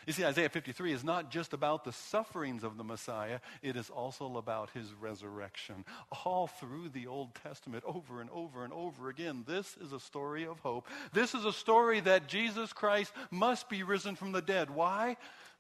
You 0.05 0.12
see, 0.12 0.25
Isaiah 0.25 0.50
53 0.50 0.91
is 0.91 1.03
not 1.03 1.32
just 1.32 1.53
about 1.53 1.86
the 1.86 1.93
sufferings 1.93 2.63
of 2.63 2.77
the 2.77 2.84
Messiah, 2.84 3.39
it 3.62 3.77
is 3.77 3.89
also 3.89 4.36
about 4.36 4.70
his 4.72 4.93
resurrection. 4.93 5.86
All 6.25 6.48
through 6.48 6.89
the 6.89 7.08
Old 7.08 7.36
Testament, 7.36 7.86
over 7.88 8.20
and 8.20 8.29
over 8.32 8.65
and 8.65 8.74
over 8.74 9.10
again, 9.10 9.46
this 9.48 9.77
is 9.82 9.93
a 9.93 10.00
story 10.00 10.46
of 10.46 10.60
hope. 10.60 10.88
This 11.13 11.34
is 11.34 11.46
a 11.46 11.53
story 11.53 12.01
that 12.01 12.27
Jesus 12.27 12.74
Christ 12.74 13.13
must 13.32 13.70
be 13.70 13.84
risen 13.84 14.15
from 14.15 14.34
the 14.34 14.41
dead. 14.41 14.70
Why? 14.70 15.15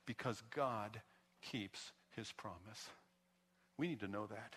Because 0.05 0.41
God 0.53 0.99
keeps 1.51 1.91
his 2.15 2.31
promise. 2.31 2.89
We 3.77 3.87
need 3.87 3.99
to 4.01 4.07
know 4.07 4.27
that. 4.27 4.55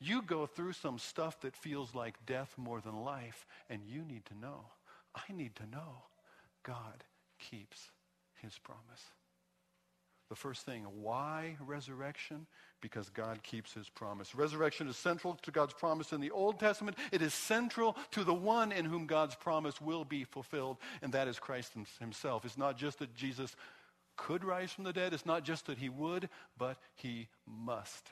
You 0.00 0.22
go 0.22 0.46
through 0.46 0.74
some 0.74 0.98
stuff 0.98 1.40
that 1.40 1.56
feels 1.56 1.94
like 1.94 2.24
death 2.24 2.54
more 2.56 2.80
than 2.80 3.02
life, 3.02 3.46
and 3.68 3.82
you 3.84 4.04
need 4.04 4.24
to 4.26 4.38
know. 4.38 4.66
I 5.14 5.32
need 5.32 5.56
to 5.56 5.66
know 5.66 6.04
God 6.62 7.04
keeps 7.38 7.90
his 8.40 8.56
promise. 8.58 9.02
The 10.28 10.36
first 10.36 10.66
thing, 10.66 10.84
why 11.00 11.56
resurrection? 11.58 12.46
Because 12.82 13.08
God 13.08 13.42
keeps 13.42 13.72
his 13.72 13.88
promise. 13.88 14.34
Resurrection 14.34 14.86
is 14.86 14.96
central 14.96 15.38
to 15.42 15.50
God's 15.50 15.72
promise 15.72 16.12
in 16.12 16.20
the 16.20 16.30
Old 16.30 16.60
Testament. 16.60 16.98
It 17.10 17.22
is 17.22 17.32
central 17.32 17.96
to 18.10 18.24
the 18.24 18.34
one 18.34 18.70
in 18.70 18.84
whom 18.84 19.06
God's 19.06 19.34
promise 19.34 19.80
will 19.80 20.04
be 20.04 20.24
fulfilled, 20.24 20.76
and 21.00 21.12
that 21.14 21.28
is 21.28 21.38
Christ 21.38 21.72
himself. 21.98 22.44
It's 22.44 22.58
not 22.58 22.76
just 22.76 22.98
that 22.98 23.16
Jesus 23.16 23.56
could 24.18 24.44
rise 24.44 24.70
from 24.70 24.84
the 24.84 24.92
dead. 24.92 25.14
It's 25.14 25.24
not 25.24 25.44
just 25.44 25.66
that 25.66 25.78
he 25.78 25.88
would, 25.88 26.28
but 26.58 26.76
he 26.94 27.28
must 27.46 28.10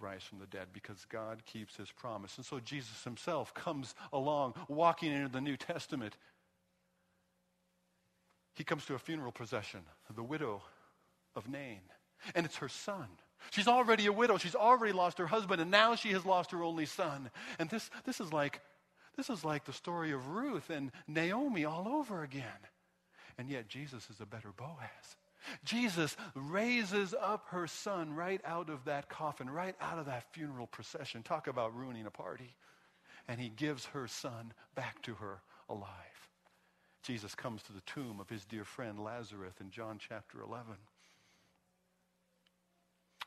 rise 0.00 0.24
from 0.24 0.40
the 0.40 0.46
dead 0.46 0.68
because 0.72 1.06
God 1.08 1.44
keeps 1.46 1.76
his 1.76 1.92
promise. 1.92 2.36
And 2.36 2.44
so 2.44 2.58
Jesus 2.58 3.04
himself 3.04 3.54
comes 3.54 3.94
along, 4.12 4.54
walking 4.68 5.12
into 5.12 5.28
the 5.28 5.40
New 5.40 5.56
Testament. 5.56 6.16
He 8.56 8.64
comes 8.64 8.84
to 8.86 8.94
a 8.94 8.98
funeral 8.98 9.30
procession, 9.30 9.80
the 10.12 10.22
widow 10.22 10.62
of 11.36 11.48
Nain, 11.48 11.80
and 12.34 12.46
it's 12.46 12.56
her 12.56 12.68
son. 12.68 13.06
She's 13.50 13.68
already 13.68 14.06
a 14.06 14.12
widow. 14.12 14.38
She's 14.38 14.54
already 14.54 14.92
lost 14.92 15.18
her 15.18 15.26
husband, 15.26 15.60
and 15.60 15.70
now 15.70 15.94
she 15.94 16.12
has 16.12 16.24
lost 16.24 16.50
her 16.52 16.62
only 16.62 16.86
son. 16.86 17.30
And 17.58 17.68
this, 17.68 17.90
this 18.04 18.20
is 18.20 18.32
like 18.32 18.60
this 19.16 19.30
is 19.30 19.44
like 19.44 19.64
the 19.64 19.72
story 19.72 20.10
of 20.10 20.28
Ruth 20.28 20.70
and 20.70 20.90
Naomi 21.06 21.64
all 21.64 21.86
over 21.88 22.24
again. 22.24 22.66
And 23.38 23.48
yet 23.48 23.68
Jesus 23.68 24.08
is 24.10 24.20
a 24.20 24.26
better 24.26 24.50
Boaz. 24.56 25.16
Jesus 25.64 26.16
raises 26.34 27.14
up 27.14 27.46
her 27.50 27.66
son 27.66 28.14
right 28.14 28.40
out 28.44 28.70
of 28.70 28.84
that 28.84 29.08
coffin, 29.08 29.48
right 29.48 29.74
out 29.80 29.98
of 29.98 30.06
that 30.06 30.32
funeral 30.32 30.66
procession. 30.66 31.22
Talk 31.22 31.46
about 31.46 31.76
ruining 31.76 32.06
a 32.06 32.10
party. 32.10 32.54
And 33.28 33.40
he 33.40 33.48
gives 33.48 33.86
her 33.86 34.06
son 34.06 34.52
back 34.74 35.02
to 35.02 35.14
her 35.14 35.40
alive. 35.68 35.88
Jesus 37.02 37.34
comes 37.34 37.62
to 37.64 37.72
the 37.72 37.82
tomb 37.82 38.18
of 38.20 38.28
his 38.28 38.44
dear 38.44 38.64
friend 38.64 38.98
Lazarus 38.98 39.54
in 39.60 39.70
John 39.70 39.98
chapter 39.98 40.40
11. 40.40 40.74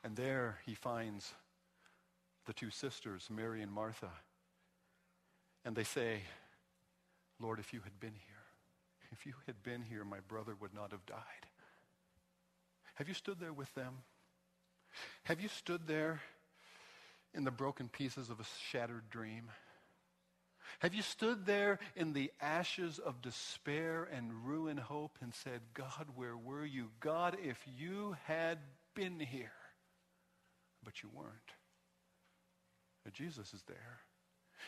And 0.04 0.16
there 0.16 0.60
he 0.66 0.74
finds 0.74 1.34
the 2.46 2.54
two 2.54 2.72
sisters, 2.72 3.28
Mary 3.30 3.62
and 3.62 3.72
Martha. 3.72 4.12
And 5.66 5.76
they 5.76 5.84
say, 5.84 6.22
Lord, 7.40 7.60
if 7.60 7.74
you 7.74 7.82
had 7.82 8.00
been 8.00 8.14
here, 8.14 8.38
if 9.12 9.26
you 9.26 9.34
had 9.46 9.62
been 9.64 9.82
here, 9.82 10.04
my 10.04 10.20
brother 10.28 10.54
would 10.60 10.74
not 10.74 10.92
have 10.92 11.06
died. 11.06 11.48
Have 12.98 13.08
you 13.08 13.14
stood 13.14 13.40
there 13.40 13.54
with 13.54 13.74
them? 13.76 13.94
Have 15.24 15.40
you 15.40 15.50
stood 15.50 15.86
there 15.86 16.22
in 17.34 17.44
the 17.44 17.52
broken 17.52 17.90
pieces 17.90 18.32
of 18.32 18.40
a 18.40 18.46
shattered 18.72 19.10
dream? 19.12 19.52
Have 20.80 20.96
you 20.96 21.04
stood 21.04 21.46
there 21.46 21.80
in 21.96 22.14
the 22.14 22.32
ashes 22.42 23.00
of 23.00 23.22
despair 23.22 24.08
and 24.12 24.48
ruin 24.48 24.78
hope 24.78 25.18
and 25.22 25.34
said, 25.34 25.62
God, 25.76 26.08
where 26.16 26.36
were 26.36 26.66
you? 26.66 26.90
God, 27.00 27.38
if 27.44 27.58
you 27.78 28.16
had 28.26 28.58
been 28.96 29.20
here. 29.20 29.52
But 30.84 31.04
you 31.04 31.10
weren't. 31.14 31.30
But 33.04 33.14
Jesus 33.14 33.54
is 33.54 33.64
there. 33.68 34.00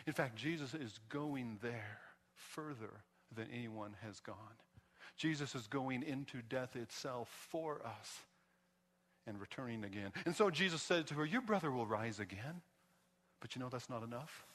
In 0.06 0.14
fact, 0.14 0.36
Jesus 0.36 0.76
is 0.76 1.00
going 1.10 1.58
there 1.64 2.00
further 2.36 3.02
than 3.36 3.48
anyone 3.52 3.96
has 4.04 4.20
gone. 4.20 4.36
Jesus 5.20 5.54
is 5.54 5.68
going 5.68 6.02
into 6.02 6.42
death 6.42 6.78
itself 6.78 7.28
for 7.52 7.82
us 7.86 8.20
and 9.28 9.40
returning 9.40 9.84
again. 9.84 10.14
And 10.26 10.34
so 10.34 10.50
Jesus 10.50 10.82
said 10.82 11.08
to 11.08 11.14
her, 11.16 11.26
Your 11.26 11.42
brother 11.42 11.70
will 11.70 11.86
rise 11.86 12.22
again. 12.22 12.62
But 13.42 13.54
you 13.54 13.62
know 13.62 13.68
that's 13.68 13.90
not 13.90 14.02
enough. 14.02 14.46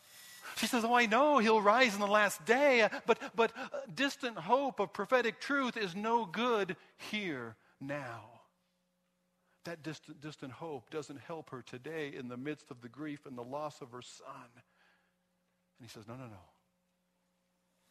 She 0.57 0.67
says, 0.67 0.83
Oh, 0.83 0.95
I 0.95 1.05
know 1.05 1.37
he'll 1.37 1.61
rise 1.61 1.95
in 1.95 2.01
the 2.01 2.07
last 2.07 2.43
day, 2.47 2.89
but, 3.07 3.19
but 3.37 3.53
uh, 3.57 3.81
distant 3.95 4.39
hope 4.39 4.81
of 4.81 4.95
prophetic 4.95 5.39
truth 5.39 5.77
is 5.77 5.95
no 5.95 6.25
good 6.25 6.77
here 7.11 7.57
now. 7.79 8.23
That 9.65 9.83
distant, 9.83 10.23
distant 10.23 10.53
hope 10.53 10.89
doesn't 10.89 11.21
help 11.21 11.51
her 11.51 11.61
today 11.61 12.15
in 12.17 12.29
the 12.29 12.39
midst 12.39 12.71
of 12.71 12.81
the 12.81 12.89
grief 12.89 13.27
and 13.27 13.37
the 13.37 13.45
loss 13.45 13.83
of 13.83 13.91
her 13.91 14.03
son. 14.03 14.49
And 14.57 15.83
he 15.83 15.89
says, 15.89 16.09
No, 16.09 16.15
no, 16.15 16.25
no. 16.25 16.43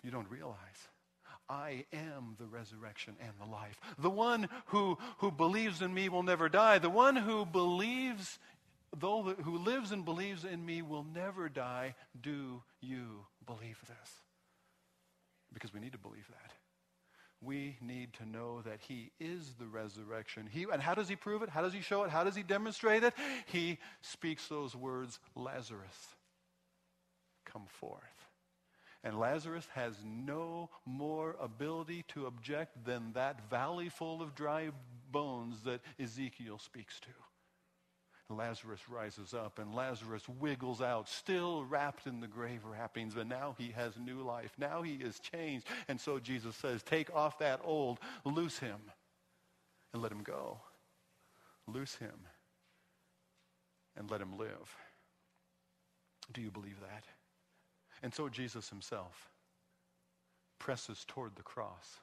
You 0.03 0.09
don't 0.09 0.29
realize. 0.29 0.87
I 1.49 1.85
am 1.91 2.35
the 2.39 2.45
resurrection 2.45 3.15
and 3.19 3.33
the 3.39 3.51
life. 3.51 3.79
The 3.99 4.09
one 4.09 4.47
who, 4.67 4.97
who 5.17 5.31
believes 5.31 5.81
in 5.81 5.93
me 5.93 6.09
will 6.09 6.23
never 6.23 6.49
die. 6.49 6.79
The 6.79 6.89
one 6.89 7.15
who 7.15 7.45
believes, 7.45 8.39
though, 8.97 9.23
who 9.23 9.57
lives 9.57 9.91
and 9.91 10.05
believes 10.05 10.45
in 10.45 10.65
me 10.65 10.81
will 10.81 11.03
never 11.03 11.49
die. 11.49 11.95
Do 12.19 12.63
you 12.81 13.25
believe 13.45 13.79
this? 13.87 14.09
Because 15.53 15.73
we 15.73 15.79
need 15.79 15.91
to 15.91 15.99
believe 15.99 16.27
that. 16.29 16.51
We 17.41 17.75
need 17.81 18.13
to 18.13 18.25
know 18.25 18.61
that 18.61 18.79
he 18.87 19.11
is 19.19 19.55
the 19.59 19.67
resurrection. 19.67 20.47
He, 20.49 20.65
and 20.71 20.81
how 20.81 20.95
does 20.95 21.09
he 21.09 21.17
prove 21.17 21.43
it? 21.43 21.49
How 21.49 21.61
does 21.61 21.73
he 21.73 21.81
show 21.81 22.03
it? 22.03 22.09
How 22.09 22.23
does 22.23 22.35
he 22.35 22.43
demonstrate 22.43 23.03
it? 23.03 23.13
He 23.47 23.79
speaks 24.01 24.47
those 24.47 24.73
words, 24.73 25.19
Lazarus, 25.35 26.15
come 27.45 27.65
forth. 27.67 28.01
And 29.03 29.19
Lazarus 29.19 29.67
has 29.73 29.95
no 30.05 30.69
more 30.85 31.35
ability 31.41 32.05
to 32.09 32.25
object 32.25 32.85
than 32.85 33.11
that 33.13 33.49
valley 33.49 33.89
full 33.89 34.21
of 34.21 34.33
dry 34.33 34.69
bones 35.11 35.61
that 35.63 35.81
Ezekiel 35.99 36.57
speaks 36.57 36.99
to. 37.01 37.09
Lazarus 38.29 38.89
rises 38.89 39.33
up 39.33 39.59
and 39.59 39.75
Lazarus 39.75 40.27
wiggles 40.27 40.81
out, 40.81 41.09
still 41.09 41.65
wrapped 41.65 42.07
in 42.07 42.19
the 42.19 42.27
grave 42.27 42.61
wrappings, 42.65 43.13
but 43.13 43.27
now 43.27 43.55
he 43.57 43.71
has 43.71 43.93
new 43.97 44.21
life. 44.21 44.51
Now 44.57 44.81
he 44.81 44.93
is 44.93 45.19
changed. 45.19 45.67
And 45.87 45.99
so 45.99 46.19
Jesus 46.19 46.55
says, 46.55 46.81
Take 46.83 47.13
off 47.13 47.39
that 47.39 47.59
old, 47.63 47.99
loose 48.23 48.59
him, 48.59 48.79
and 49.93 50.01
let 50.01 50.11
him 50.11 50.23
go. 50.23 50.59
Loose 51.67 51.95
him, 51.95 52.27
and 53.95 54.09
let 54.11 54.21
him 54.21 54.37
live. 54.37 54.75
Do 56.33 56.41
you 56.41 56.51
believe 56.51 56.79
that? 56.81 57.05
And 58.03 58.13
so 58.13 58.29
Jesus 58.29 58.69
himself 58.69 59.29
presses 60.59 61.03
toward 61.07 61.35
the 61.35 61.41
cross 61.41 61.97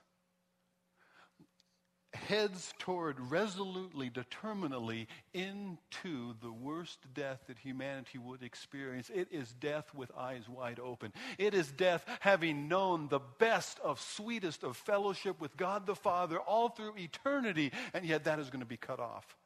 heads 2.12 2.74
toward 2.78 3.20
resolutely, 3.20 4.10
determinately 4.10 5.06
into 5.32 6.34
the 6.42 6.52
worst 6.52 6.98
death 7.14 7.40
that 7.46 7.58
humanity 7.58 8.18
would 8.18 8.42
experience. 8.42 9.10
It 9.10 9.28
is 9.30 9.52
death 9.52 9.92
with 9.94 10.10
eyes 10.16 10.48
wide 10.48 10.80
open. 10.80 11.12
It 11.38 11.54
is 11.54 11.70
death 11.70 12.04
having 12.20 12.68
known 12.68 13.08
the 13.08 13.20
best 13.38 13.78
of 13.80 14.00
sweetest 14.00 14.64
of 14.64 14.76
fellowship 14.76 15.40
with 15.40 15.56
God 15.56 15.86
the 15.86 15.94
Father 15.94 16.38
all 16.38 16.68
through 16.68 16.96
eternity, 16.96 17.72
and 17.94 18.04
yet 18.04 18.24
that 18.24 18.38
is 18.38 18.50
going 18.50 18.60
to 18.60 18.66
be 18.66 18.76
cut 18.76 19.00
off. 19.00 19.36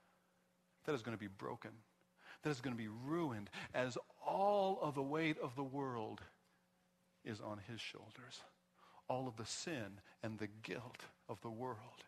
That 0.86 0.94
is 0.94 1.02
going 1.02 1.16
to 1.16 1.20
be 1.20 1.28
broken. 1.28 1.70
That 2.42 2.50
is 2.50 2.60
going 2.60 2.76
to 2.76 2.82
be 2.82 2.88
ruined 2.88 3.48
as 3.74 3.96
all 4.26 4.78
of 4.82 4.94
the 4.94 5.02
weight 5.02 5.36
of 5.42 5.56
the 5.56 5.62
world 5.62 6.20
is 7.24 7.40
on 7.40 7.60
his 7.68 7.80
shoulders. 7.80 8.42
All 9.08 9.28
of 9.28 9.36
the 9.36 9.46
sin 9.46 10.00
and 10.22 10.38
the 10.38 10.48
guilt 10.62 11.04
of 11.28 11.40
the 11.40 11.50
world 11.50 12.04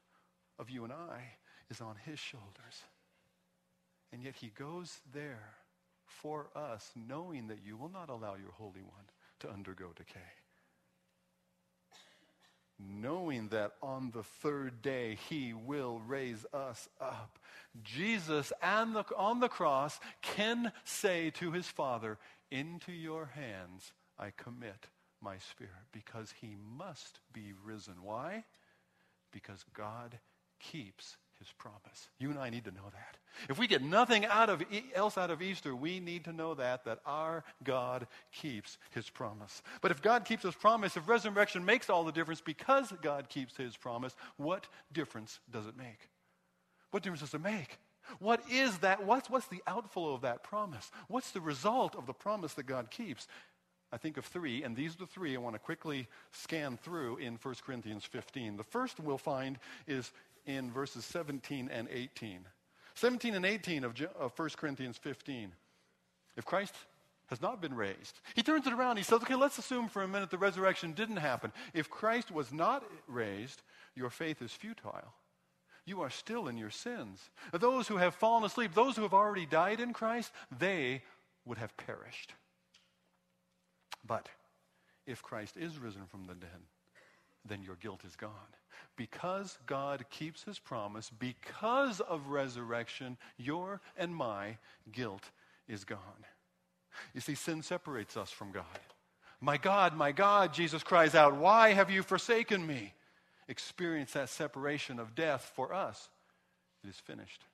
of 0.58 0.70
you 0.70 0.84
and 0.84 0.92
I 0.92 1.34
is 1.70 1.80
on 1.80 1.96
his 2.04 2.18
shoulders. 2.18 2.84
And 4.12 4.22
yet 4.22 4.34
he 4.36 4.48
goes 4.48 5.00
there 5.12 5.50
for 6.06 6.48
us, 6.54 6.90
knowing 6.94 7.48
that 7.48 7.58
you 7.64 7.76
will 7.76 7.90
not 7.90 8.08
allow 8.08 8.34
your 8.34 8.52
Holy 8.52 8.82
One 8.82 9.04
to 9.40 9.50
undergo 9.50 9.90
decay. 9.94 10.20
Knowing 12.78 13.48
that 13.48 13.72
on 13.82 14.10
the 14.12 14.22
third 14.22 14.82
day 14.82 15.18
he 15.28 15.52
will 15.52 16.00
raise 16.06 16.44
us 16.52 16.88
up. 17.00 17.38
Jesus 17.82 18.52
and 18.62 18.94
the, 18.94 19.04
on 19.16 19.40
the 19.40 19.48
cross 19.48 19.98
can 20.22 20.72
say 20.84 21.30
to 21.30 21.52
his 21.52 21.66
Father, 21.66 22.18
Into 22.50 22.92
your 22.92 23.26
hands 23.34 23.92
I 24.18 24.30
commit 24.36 24.86
my 25.26 25.38
spirit, 25.38 25.72
because 25.92 26.32
he 26.40 26.56
must 26.78 27.18
be 27.32 27.52
risen. 27.64 27.94
Why? 28.00 28.44
Because 29.32 29.64
God 29.74 30.18
keeps 30.60 31.16
his 31.40 31.48
promise. 31.58 32.08
You 32.20 32.30
and 32.30 32.38
I 32.38 32.48
need 32.48 32.64
to 32.64 32.70
know 32.70 32.88
that. 32.92 33.16
If 33.50 33.58
we 33.58 33.66
get 33.66 33.82
nothing 33.82 34.24
out 34.24 34.48
of 34.48 34.62
else 34.94 35.18
out 35.18 35.30
of 35.30 35.42
Easter, 35.42 35.74
we 35.74 35.98
need 35.98 36.24
to 36.24 36.32
know 36.32 36.54
that 36.54 36.84
that 36.84 37.00
our 37.04 37.44
God 37.64 38.06
keeps 38.32 38.78
his 38.92 39.10
promise. 39.10 39.62
But 39.82 39.90
if 39.90 40.00
God 40.00 40.24
keeps 40.24 40.44
his 40.44 40.54
promise, 40.54 40.96
if 40.96 41.08
resurrection 41.08 41.64
makes 41.64 41.90
all 41.90 42.04
the 42.04 42.12
difference 42.12 42.40
because 42.40 42.92
God 43.02 43.28
keeps 43.28 43.56
his 43.56 43.76
promise, 43.76 44.14
what 44.36 44.68
difference 44.92 45.40
does 45.50 45.66
it 45.66 45.76
make? 45.76 46.08
What 46.92 47.02
difference 47.02 47.20
does 47.20 47.34
it 47.34 47.42
make? 47.42 47.78
What 48.20 48.40
is 48.50 48.78
that? 48.78 49.04
What's, 49.04 49.28
what's 49.28 49.48
the 49.48 49.62
outflow 49.66 50.14
of 50.14 50.22
that 50.22 50.44
promise? 50.44 50.90
What's 51.08 51.32
the 51.32 51.40
result 51.40 51.96
of 51.96 52.06
the 52.06 52.14
promise 52.14 52.54
that 52.54 52.66
God 52.66 52.90
keeps? 52.90 53.26
I 53.92 53.98
think 53.98 54.16
of 54.16 54.24
three, 54.24 54.64
and 54.64 54.74
these 54.74 54.94
are 54.94 54.98
the 54.98 55.06
three 55.06 55.36
I 55.36 55.40
want 55.40 55.54
to 55.54 55.60
quickly 55.60 56.08
scan 56.32 56.76
through 56.76 57.18
in 57.18 57.38
1 57.40 57.54
Corinthians 57.64 58.04
15. 58.04 58.56
The 58.56 58.64
first 58.64 58.98
we'll 58.98 59.18
find 59.18 59.58
is 59.86 60.12
in 60.44 60.70
verses 60.70 61.04
17 61.04 61.68
and 61.72 61.88
18. 61.90 62.40
17 62.94 63.34
and 63.34 63.46
18 63.46 63.84
of, 63.84 64.00
of 64.18 64.36
1 64.36 64.48
Corinthians 64.56 64.96
15. 64.98 65.52
If 66.36 66.44
Christ 66.44 66.74
has 67.28 67.40
not 67.40 67.60
been 67.60 67.74
raised, 67.74 68.20
he 68.34 68.42
turns 68.42 68.66
it 68.66 68.72
around. 68.72 68.96
He 68.96 69.02
says, 69.02 69.20
okay, 69.22 69.34
let's 69.34 69.58
assume 69.58 69.88
for 69.88 70.02
a 70.02 70.08
minute 70.08 70.30
the 70.30 70.38
resurrection 70.38 70.92
didn't 70.92 71.16
happen. 71.16 71.52
If 71.74 71.90
Christ 71.90 72.30
was 72.30 72.52
not 72.52 72.84
raised, 73.06 73.62
your 73.94 74.10
faith 74.10 74.42
is 74.42 74.52
futile. 74.52 75.12
You 75.84 76.00
are 76.02 76.10
still 76.10 76.48
in 76.48 76.58
your 76.58 76.70
sins. 76.70 77.20
Those 77.52 77.86
who 77.86 77.98
have 77.98 78.14
fallen 78.14 78.44
asleep, 78.44 78.74
those 78.74 78.96
who 78.96 79.02
have 79.02 79.14
already 79.14 79.46
died 79.46 79.78
in 79.78 79.92
Christ, 79.92 80.32
they 80.58 81.02
would 81.44 81.58
have 81.58 81.76
perished. 81.76 82.32
But 84.06 84.28
if 85.06 85.22
Christ 85.22 85.56
is 85.56 85.78
risen 85.78 86.06
from 86.06 86.26
the 86.26 86.34
dead, 86.34 86.60
then 87.44 87.62
your 87.62 87.76
guilt 87.76 88.02
is 88.06 88.16
gone. 88.16 88.30
Because 88.96 89.58
God 89.66 90.04
keeps 90.10 90.42
his 90.42 90.58
promise, 90.58 91.10
because 91.18 92.00
of 92.00 92.28
resurrection, 92.28 93.16
your 93.36 93.80
and 93.96 94.14
my 94.14 94.58
guilt 94.92 95.30
is 95.68 95.84
gone. 95.84 95.98
You 97.14 97.20
see, 97.20 97.34
sin 97.34 97.62
separates 97.62 98.16
us 98.16 98.30
from 98.30 98.52
God. 98.52 98.64
My 99.40 99.58
God, 99.58 99.94
my 99.94 100.12
God, 100.12 100.54
Jesus 100.54 100.82
cries 100.82 101.14
out, 101.14 101.36
Why 101.36 101.72
have 101.72 101.90
you 101.90 102.02
forsaken 102.02 102.66
me? 102.66 102.94
Experience 103.48 104.12
that 104.12 104.28
separation 104.28 104.98
of 104.98 105.14
death 105.14 105.52
for 105.54 105.72
us. 105.72 106.08
It 106.82 106.90
is 106.90 106.96
finished. 106.96 107.44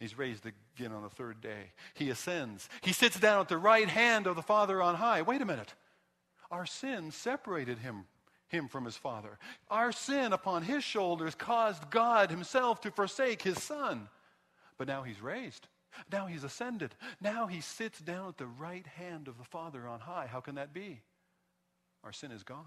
He's 0.00 0.18
raised 0.18 0.46
again 0.46 0.92
on 0.92 1.02
the 1.02 1.10
third 1.10 1.40
day. 1.40 1.72
He 1.94 2.10
ascends. 2.10 2.68
He 2.80 2.92
sits 2.92 3.20
down 3.20 3.42
at 3.42 3.48
the 3.48 3.58
right 3.58 3.88
hand 3.88 4.26
of 4.26 4.34
the 4.34 4.42
Father 4.42 4.82
on 4.82 4.96
high. 4.96 5.22
Wait 5.22 5.42
a 5.42 5.46
minute. 5.46 5.74
Our 6.50 6.66
sin 6.66 7.12
separated 7.12 7.78
him 7.78 8.06
him 8.50 8.68
from 8.68 8.84
his 8.84 8.96
father. 8.96 9.38
Our 9.70 9.92
sin 9.92 10.32
upon 10.32 10.62
his 10.62 10.84
shoulders 10.84 11.34
caused 11.34 11.88
God 11.90 12.30
himself 12.30 12.80
to 12.82 12.90
forsake 12.90 13.42
his 13.42 13.62
son. 13.62 14.08
But 14.76 14.88
now 14.88 15.02
he's 15.02 15.22
raised. 15.22 15.68
Now 16.12 16.26
he's 16.26 16.44
ascended. 16.44 16.94
Now 17.20 17.46
he 17.46 17.60
sits 17.60 18.00
down 18.00 18.28
at 18.28 18.38
the 18.38 18.46
right 18.46 18.86
hand 18.86 19.28
of 19.28 19.38
the 19.38 19.44
Father 19.44 19.86
on 19.86 20.00
high. 20.00 20.26
How 20.26 20.40
can 20.40 20.56
that 20.56 20.72
be? 20.72 21.00
Our 22.04 22.12
sin 22.12 22.32
is 22.32 22.42
gone. 22.42 22.64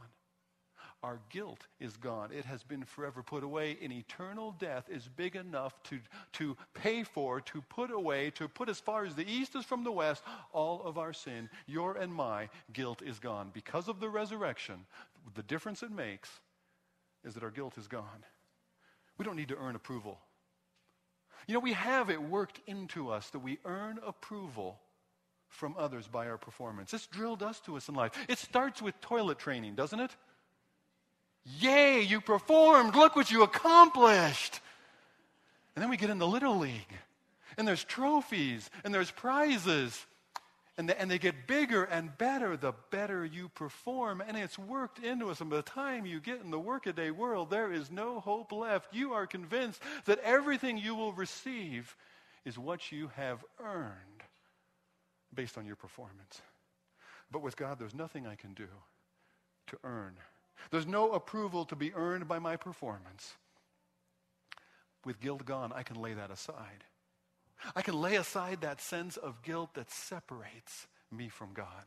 Our 1.04 1.20
guilt 1.30 1.68
is 1.82 1.98
gone. 1.98 2.30
It 2.32 2.46
has 2.46 2.63
been 2.63 2.86
forever 2.86 3.22
put 3.22 3.44
away. 3.44 3.78
And 3.82 3.92
eternal 3.92 4.56
death 4.58 4.89
is 4.89 5.10
big 5.18 5.36
enough 5.36 5.84
to, 5.84 6.00
to 6.34 6.56
pay 6.74 7.04
for, 7.04 7.42
to 7.42 7.62
put 7.63 7.92
away, 7.92 8.30
to 8.32 8.48
put 8.48 8.70
as 8.70 8.80
far 8.80 9.04
as 9.04 9.13
the 9.13 9.30
east 9.30 9.54
is 9.56 9.66
from 9.66 9.84
the 9.84 9.92
west, 9.92 10.24
all 10.54 10.82
of 10.84 10.98
our 10.98 11.12
sin. 11.12 11.50
Your 11.68 11.98
and 11.98 12.13
my 12.13 12.48
guilt 12.72 13.02
is 13.02 13.20
gone. 13.20 13.52
Because 13.54 13.89
of 13.89 14.00
the 14.00 14.08
resurrection, 14.08 14.86
the 15.36 15.44
difference 15.44 15.84
it 15.84 15.92
makes 15.92 16.30
is 17.26 17.34
that 17.34 17.44
our 17.44 17.52
guilt 17.52 17.78
is 17.78 17.88
gone. 17.88 18.24
We 19.18 19.26
don't 19.26 19.36
need 19.36 19.50
to 19.50 19.58
earn 19.58 19.76
approval. 19.76 20.20
You 21.48 21.56
know, 21.56 21.60
we 21.60 21.74
have 21.74 22.10
it 22.10 22.22
worked 22.22 22.62
into 22.66 23.10
us 23.10 23.30
that 23.32 23.39
we 23.39 23.60
earn 23.66 24.00
approval 24.06 24.80
from 25.50 25.76
others 25.78 26.08
by 26.08 26.28
our 26.28 26.38
performance. 26.38 26.94
It's 26.94 27.08
drilled 27.08 27.44
us 27.44 27.60
to 27.62 27.76
us 27.76 27.89
in 27.89 27.96
life. 27.96 28.12
It 28.30 28.38
starts 28.38 28.82
with 28.82 29.00
toilet 29.02 29.38
training, 29.38 29.76
doesn't 29.76 30.00
it? 30.00 30.16
Yay, 31.45 32.01
you 32.01 32.21
performed. 32.21 32.95
Look 32.95 33.15
what 33.15 33.32
you 33.32 33.43
accomplished. 33.43 34.60
And 35.75 35.82
then 35.82 35.89
we 35.89 35.97
get 35.97 36.10
in 36.10 36.19
the 36.19 36.27
Little 36.27 36.60
League, 36.60 36.93
and 37.58 37.67
there's 37.67 37.84
trophies, 37.84 38.69
and 38.84 38.93
there's 38.93 39.12
prizes. 39.12 40.06
And 40.75 40.89
they, 40.89 40.95
and 40.95 41.12
they 41.12 41.19
get 41.19 41.45
bigger 41.45 41.84
and 41.84 42.17
better 42.17 42.58
the 42.58 42.73
better 42.89 43.23
you 43.23 43.49
perform. 43.49 44.23
And 44.27 44.36
it's 44.36 44.58
worked 44.58 44.97
into 45.03 45.29
us. 45.29 45.39
And 45.39 45.51
by 45.51 45.58
the 45.58 45.62
time 45.62 46.08
you 46.08 46.19
get 46.19 46.41
in 46.41 46.49
the 46.49 46.58
workaday 46.58 47.12
world, 47.12 47.51
there 47.51 47.71
is 47.71 47.91
no 47.91 48.19
hope 48.19 48.51
left. 48.51 48.91
You 48.91 49.13
are 49.13 49.27
convinced 49.27 49.79
that 50.06 50.17
everything 50.23 50.79
you 50.79 50.95
will 50.95 51.13
receive 51.13 51.95
is 52.43 52.58
what 52.58 52.91
you 52.91 53.12
have 53.15 53.45
earned 53.63 54.23
based 55.32 55.60
on 55.60 55.67
your 55.67 55.75
performance. 55.75 56.41
But 57.32 57.43
with 57.43 57.56
God, 57.56 57.77
there's 57.77 57.93
nothing 57.93 58.25
I 58.25 58.34
can 58.34 58.56
do 58.56 58.67
to 59.67 59.77
earn. 59.84 60.13
There's 60.72 60.88
no 60.88 61.12
approval 61.12 61.66
to 61.66 61.76
be 61.76 61.94
earned 61.94 62.28
by 62.28 62.39
my 62.39 62.56
performance. 62.56 63.34
With 65.06 65.20
guilt 65.20 65.46
gone, 65.46 65.74
I 65.74 65.84
can 65.84 66.02
lay 66.02 66.13
that 66.13 66.32
aside. 66.32 66.84
I 67.76 67.82
can 67.82 68.00
lay 68.00 68.16
aside 68.16 68.62
that 68.62 68.82
sense 68.82 69.18
of 69.18 69.42
guilt 69.42 69.74
that 69.76 69.92
separates 69.92 70.88
me 71.12 71.30
from 71.30 71.54
God. 71.54 71.86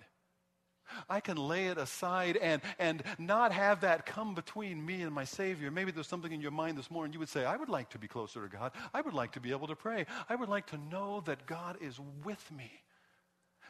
I 1.09 1.21
can 1.21 1.37
lay 1.37 1.67
it 1.67 1.79
aside 1.79 2.37
and, 2.37 2.63
and 2.79 3.03
not 3.19 3.53
have 3.53 3.81
that 3.81 4.07
come 4.07 4.35
between 4.35 4.85
me 4.85 5.03
and 5.03 5.13
my 5.13 5.25
Savior. 5.25 5.71
Maybe 5.71 5.91
there's 5.91 6.07
something 6.07 6.33
in 6.33 6.41
your 6.41 6.53
mind 6.53 6.79
this 6.79 6.91
morning. 6.91 7.13
You 7.13 7.19
would 7.19 7.29
say, 7.29 7.45
I 7.45 7.57
would 7.57 7.69
like 7.69 7.91
to 7.91 7.99
be 7.99 8.07
closer 8.07 8.43
to 8.43 8.49
God. 8.49 8.73
I 8.95 9.01
would 9.01 9.15
like 9.15 9.33
to 9.33 9.41
be 9.41 9.51
able 9.51 9.67
to 9.67 9.77
pray. 9.77 10.07
I 10.29 10.37
would 10.37 10.49
like 10.49 10.67
to 10.69 10.79
know 10.79 11.23
that 11.27 11.47
God 11.47 11.79
is 11.81 11.99
with 12.25 12.51
me, 12.53 12.71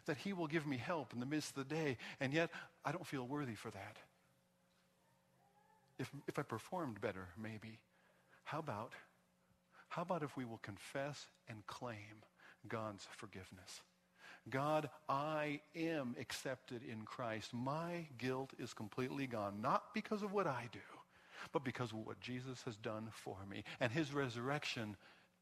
that 0.04 0.18
He 0.18 0.32
will 0.34 0.46
give 0.46 0.66
me 0.66 0.76
help 0.76 1.12
in 1.14 1.20
the 1.20 1.26
midst 1.26 1.56
of 1.56 1.68
the 1.68 1.74
day. 1.74 1.96
And 2.20 2.32
yet, 2.32 2.50
I 2.84 2.92
don't 2.92 3.06
feel 3.06 3.26
worthy 3.26 3.54
for 3.54 3.70
that. 3.70 3.96
If, 5.98 6.10
if 6.26 6.38
I 6.38 6.42
performed 6.42 7.00
better, 7.00 7.28
maybe. 7.38 7.78
How 8.44 8.58
about 8.58 8.92
how 9.88 10.02
about 10.02 10.22
if 10.22 10.36
we 10.36 10.44
will 10.44 10.58
confess 10.58 11.26
and 11.48 11.66
claim 11.66 12.22
God's 12.68 13.06
forgiveness? 13.16 13.82
God, 14.48 14.90
I 15.08 15.60
am 15.74 16.14
accepted 16.20 16.82
in 16.84 17.02
Christ. 17.02 17.52
My 17.52 18.06
guilt 18.18 18.52
is 18.58 18.74
completely 18.74 19.26
gone, 19.26 19.60
not 19.60 19.94
because 19.94 20.22
of 20.22 20.32
what 20.32 20.46
I 20.46 20.68
do, 20.70 20.78
but 21.52 21.64
because 21.64 21.92
of 21.92 21.98
what 21.98 22.20
Jesus 22.20 22.62
has 22.62 22.76
done 22.76 23.08
for 23.10 23.38
me. 23.48 23.64
And 23.80 23.90
his 23.90 24.12
resurrection 24.12 24.96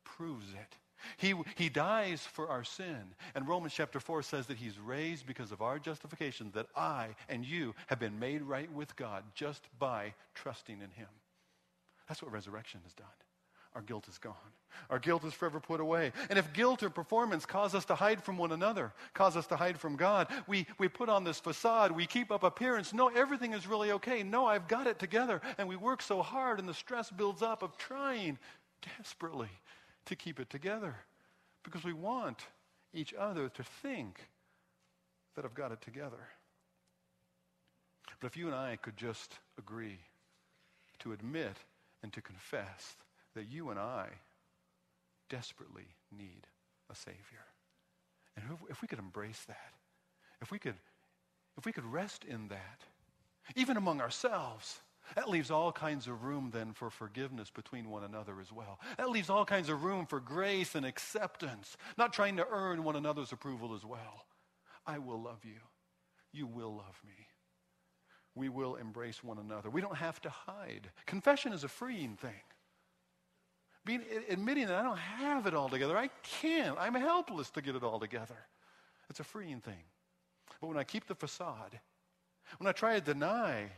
proves 0.04 0.52
it. 0.54 0.76
He, 1.16 1.34
he 1.56 1.68
dies 1.68 2.20
for 2.20 2.48
our 2.48 2.64
sin. 2.64 3.14
And 3.34 3.46
Romans 3.46 3.74
chapter 3.74 4.00
4 4.00 4.22
says 4.22 4.46
that 4.46 4.56
he's 4.56 4.78
raised 4.78 5.26
because 5.26 5.52
of 5.52 5.62
our 5.62 5.78
justification, 5.78 6.50
that 6.54 6.66
I 6.76 7.14
and 7.28 7.44
you 7.44 7.74
have 7.88 7.98
been 7.98 8.18
made 8.18 8.42
right 8.42 8.72
with 8.72 8.94
God 8.96 9.24
just 9.34 9.62
by 9.78 10.14
trusting 10.34 10.76
in 10.76 10.90
him. 10.90 11.08
That's 12.08 12.22
what 12.22 12.32
resurrection 12.32 12.80
has 12.84 12.94
done 12.94 13.06
our 13.74 13.82
guilt 13.82 14.06
is 14.08 14.18
gone. 14.18 14.34
Our 14.90 14.98
guilt 14.98 15.24
is 15.24 15.32
forever 15.32 15.60
put 15.60 15.80
away. 15.80 16.12
And 16.30 16.38
if 16.38 16.52
guilt 16.52 16.82
or 16.82 16.90
performance 16.90 17.44
cause 17.44 17.74
us 17.74 17.84
to 17.86 17.94
hide 17.94 18.22
from 18.22 18.38
one 18.38 18.52
another, 18.52 18.92
cause 19.14 19.36
us 19.36 19.46
to 19.48 19.56
hide 19.56 19.78
from 19.78 19.96
God, 19.96 20.28
we, 20.46 20.66
we 20.78 20.88
put 20.88 21.08
on 21.08 21.24
this 21.24 21.40
facade, 21.40 21.90
we 21.90 22.06
keep 22.06 22.30
up 22.30 22.44
appearance. 22.44 22.92
No, 22.92 23.08
everything 23.08 23.52
is 23.52 23.66
really 23.66 23.90
okay. 23.92 24.22
No, 24.22 24.46
I've 24.46 24.68
got 24.68 24.86
it 24.86 24.98
together. 24.98 25.40
And 25.58 25.68
we 25.68 25.76
work 25.76 26.02
so 26.02 26.22
hard, 26.22 26.58
and 26.60 26.68
the 26.68 26.74
stress 26.74 27.10
builds 27.10 27.42
up 27.42 27.62
of 27.62 27.76
trying 27.76 28.38
desperately 28.98 29.50
to 30.06 30.16
keep 30.16 30.40
it 30.40 30.50
together 30.50 30.94
because 31.62 31.84
we 31.84 31.92
want 31.92 32.46
each 32.92 33.14
other 33.14 33.48
to 33.48 33.62
think 33.62 34.20
that 35.34 35.44
I've 35.44 35.54
got 35.54 35.72
it 35.72 35.80
together. 35.80 36.28
But 38.20 38.26
if 38.28 38.36
you 38.36 38.46
and 38.46 38.54
I 38.54 38.76
could 38.76 38.96
just 38.96 39.34
agree 39.58 39.98
to 41.00 41.12
admit 41.12 41.56
and 42.02 42.12
to 42.12 42.20
confess 42.20 42.96
that 43.34 43.50
you 43.50 43.70
and 43.70 43.78
I 43.78 44.08
desperately 45.28 45.86
need 46.16 46.46
a 46.90 46.94
Savior. 46.94 47.44
And 48.36 48.44
if 48.68 48.82
we 48.82 48.88
could 48.88 48.98
embrace 48.98 49.42
that, 49.48 49.72
if 50.40 50.50
we 50.50 50.58
could, 50.58 50.74
if 51.56 51.64
we 51.64 51.72
could 51.72 51.84
rest 51.84 52.24
in 52.24 52.48
that, 52.48 52.80
even 53.56 53.76
among 53.76 54.00
ourselves, 54.00 54.80
that 55.16 55.28
leaves 55.28 55.50
all 55.50 55.72
kinds 55.72 56.06
of 56.06 56.24
room 56.24 56.50
then 56.52 56.72
for 56.72 56.90
forgiveness 56.90 57.50
between 57.50 57.90
one 57.90 58.04
another 58.04 58.40
as 58.40 58.52
well. 58.52 58.80
That 58.96 59.10
leaves 59.10 59.30
all 59.30 59.44
kinds 59.44 59.68
of 59.68 59.84
room 59.84 60.06
for 60.06 60.20
grace 60.20 60.74
and 60.74 60.84
acceptance, 60.84 61.76
not 61.96 62.12
trying 62.12 62.36
to 62.36 62.46
earn 62.50 62.84
one 62.84 62.96
another's 62.96 63.32
approval 63.32 63.74
as 63.74 63.84
well. 63.84 64.26
I 64.86 64.98
will 64.98 65.20
love 65.20 65.44
you. 65.44 65.60
You 66.32 66.46
will 66.46 66.74
love 66.74 67.00
me. 67.06 67.28
We 68.34 68.48
will 68.48 68.76
embrace 68.76 69.22
one 69.22 69.38
another. 69.38 69.70
We 69.70 69.80
don't 69.80 69.96
have 69.96 70.20
to 70.22 70.30
hide. 70.30 70.90
Confession 71.06 71.52
is 71.52 71.64
a 71.64 71.68
freeing 71.68 72.16
thing 72.16 72.42
being, 73.84 74.02
admitting 74.28 74.66
that 74.66 74.76
I 74.76 74.82
don't 74.82 74.98
have 74.98 75.46
it 75.46 75.54
all 75.54 75.68
together. 75.68 75.96
I 75.96 76.08
can't. 76.22 76.76
I'm 76.78 76.94
helpless 76.94 77.50
to 77.50 77.62
get 77.62 77.76
it 77.76 77.82
all 77.82 78.00
together. 78.00 78.38
It's 79.10 79.20
a 79.20 79.24
freeing 79.24 79.60
thing. 79.60 79.84
But 80.60 80.68
when 80.68 80.78
I 80.78 80.84
keep 80.84 81.06
the 81.06 81.14
facade, 81.14 81.78
when 82.58 82.66
I 82.66 82.72
try 82.72 82.94
to 82.94 83.00
deny 83.00 83.70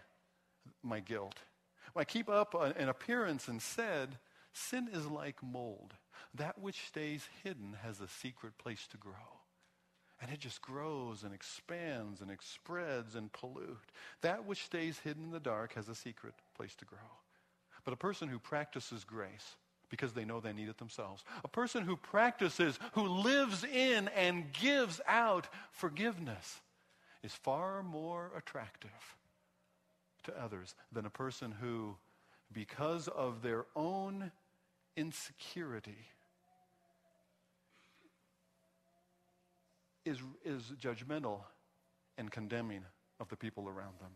my 0.87 1.01
guilt, 1.01 1.39
when 1.93 2.03
I 2.03 2.05
keep 2.05 2.29
up 2.29 2.55
an 2.55 2.89
appearance 2.89 3.49
and 3.49 3.61
said, 3.61 4.19
sin 4.53 4.89
is 4.93 5.07
like 5.07 5.43
mold. 5.43 5.95
That 6.35 6.61
which 6.61 6.87
stays 6.87 7.29
hidden 7.43 7.77
has 7.83 8.01
a 8.01 8.09
secret 8.09 8.59
place 8.59 8.87
to 8.89 8.97
grow. 8.97 9.41
And 10.21 10.31
it 10.31 10.41
just 10.41 10.63
grows 10.63 11.23
and 11.25 11.35
expands 11.35 12.21
and 12.21 12.31
spreads 12.41 13.15
and 13.15 13.33
pollute. 13.33 13.91
That 14.23 14.47
which 14.47 14.65
stays 14.65 14.99
hidden 14.99 15.25
in 15.25 15.31
the 15.31 15.41
dark 15.41 15.75
has 15.75 15.89
a 15.89 15.95
secret 15.95 16.35
place 16.55 16.75
to 16.77 16.85
grow. 16.85 16.99
But 17.85 17.95
a 17.95 17.99
person 17.99 18.29
who 18.29 18.39
practices 18.39 19.05
grace, 19.05 19.57
because 19.89 20.13
they 20.13 20.25
know 20.25 20.41
they 20.41 20.53
need 20.53 20.69
it 20.69 20.79
themselves. 20.79 21.23
A 21.45 21.49
person 21.49 21.83
who 21.83 21.97
practices, 21.97 22.79
who 22.93 23.07
lives 23.07 23.63
in 23.65 24.09
and 24.09 24.53
gives 24.53 25.01
out 25.07 25.49
forgiveness 25.71 26.61
is 27.23 27.33
far 27.33 27.83
more 27.83 28.33
attractive 28.37 29.17
to 30.27 30.43
others 30.43 30.75
than 30.93 31.07
a 31.07 31.11
person 31.11 31.53
who, 31.61 31.97
because 32.53 33.09
of 33.09 33.43
their 33.43 33.65
own 33.75 34.31
insecurity, 34.97 36.07
is, 40.05 40.19
is 40.45 40.73
judgmental 40.81 41.41
and 42.19 42.31
condemning 42.31 42.83
of 43.21 43.29
the 43.29 43.37
people 43.37 43.69
around 43.69 43.99
them. 44.01 44.13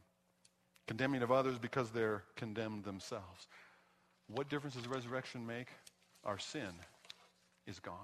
Condemning 0.87 1.23
of 1.23 1.31
others 1.31 1.59
because 1.59 1.91
they're 1.91 2.23
condemned 2.37 2.85
themselves. 2.85 3.49
What 4.29 4.49
difference 4.49 4.77
does 4.77 4.87
resurrection 4.87 5.47
make? 5.47 5.69
Our 6.25 6.39
sin 6.39 6.73
is 7.67 7.79
gone. 7.81 7.97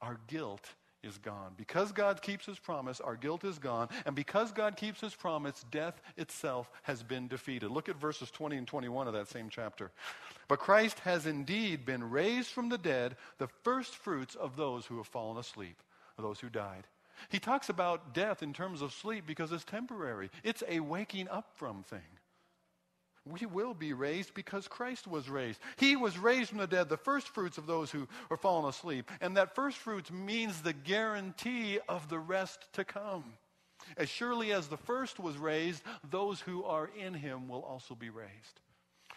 Our 0.00 0.18
guilt 0.26 0.68
is 1.04 1.18
gone. 1.18 1.52
Because 1.56 1.92
God 1.92 2.22
keeps 2.22 2.46
his 2.46 2.58
promise, 2.58 3.00
our 3.00 3.16
guilt 3.16 3.44
is 3.44 3.58
gone. 3.58 3.88
And 4.06 4.16
because 4.16 4.52
God 4.52 4.76
keeps 4.76 5.00
his 5.00 5.14
promise, 5.14 5.64
death 5.70 6.00
itself 6.16 6.70
has 6.82 7.02
been 7.02 7.28
defeated. 7.28 7.70
Look 7.70 7.88
at 7.88 8.00
verses 8.00 8.30
20 8.30 8.56
and 8.56 8.66
21 8.66 9.06
of 9.06 9.14
that 9.14 9.28
same 9.28 9.48
chapter. 9.50 9.90
But 10.48 10.58
Christ 10.58 11.00
has 11.00 11.26
indeed 11.26 11.84
been 11.84 12.10
raised 12.10 12.48
from 12.48 12.68
the 12.68 12.78
dead, 12.78 13.16
the 13.38 13.48
first 13.62 13.94
fruits 13.94 14.34
of 14.34 14.56
those 14.56 14.86
who 14.86 14.96
have 14.96 15.06
fallen 15.06 15.38
asleep, 15.38 15.76
those 16.18 16.40
who 16.40 16.48
died. 16.48 16.86
He 17.28 17.38
talks 17.38 17.68
about 17.68 18.12
death 18.12 18.42
in 18.42 18.52
terms 18.52 18.82
of 18.82 18.92
sleep 18.92 19.24
because 19.26 19.52
it's 19.52 19.64
temporary. 19.64 20.30
It's 20.42 20.62
a 20.68 20.80
waking 20.80 21.28
up 21.28 21.52
from 21.54 21.82
thing 21.84 22.00
we 23.26 23.46
will 23.46 23.74
be 23.74 23.92
raised 23.92 24.34
because 24.34 24.68
Christ 24.68 25.06
was 25.06 25.28
raised. 25.28 25.60
He 25.76 25.96
was 25.96 26.18
raised 26.18 26.50
from 26.50 26.58
the 26.58 26.66
dead, 26.66 26.88
the 26.88 26.96
first 26.96 27.28
fruits 27.28 27.56
of 27.56 27.66
those 27.66 27.90
who 27.90 28.06
are 28.30 28.36
fallen 28.36 28.68
asleep. 28.68 29.10
And 29.20 29.36
that 29.36 29.54
first 29.54 29.78
fruits 29.78 30.10
means 30.10 30.60
the 30.60 30.74
guarantee 30.74 31.78
of 31.88 32.08
the 32.08 32.18
rest 32.18 32.68
to 32.74 32.84
come. 32.84 33.24
As 33.96 34.08
surely 34.08 34.52
as 34.52 34.68
the 34.68 34.76
first 34.76 35.18
was 35.18 35.36
raised, 35.36 35.82
those 36.10 36.40
who 36.40 36.64
are 36.64 36.90
in 36.98 37.14
him 37.14 37.48
will 37.48 37.62
also 37.62 37.94
be 37.94 38.10
raised. 38.10 38.60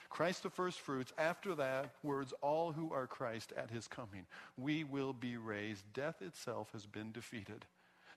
Christ 0.09 0.43
the 0.43 0.49
first 0.49 0.79
fruits, 0.79 1.11
after 1.17 1.53
that, 1.55 1.91
words, 2.01 2.33
all 2.41 2.71
who 2.71 2.93
are 2.93 3.07
Christ 3.07 3.51
at 3.57 3.69
his 3.69 3.87
coming. 3.87 4.25
We 4.57 4.83
will 4.83 5.13
be 5.13 5.37
raised. 5.37 5.83
Death 5.93 6.21
itself 6.21 6.69
has 6.71 6.85
been 6.85 7.11
defeated. 7.11 7.65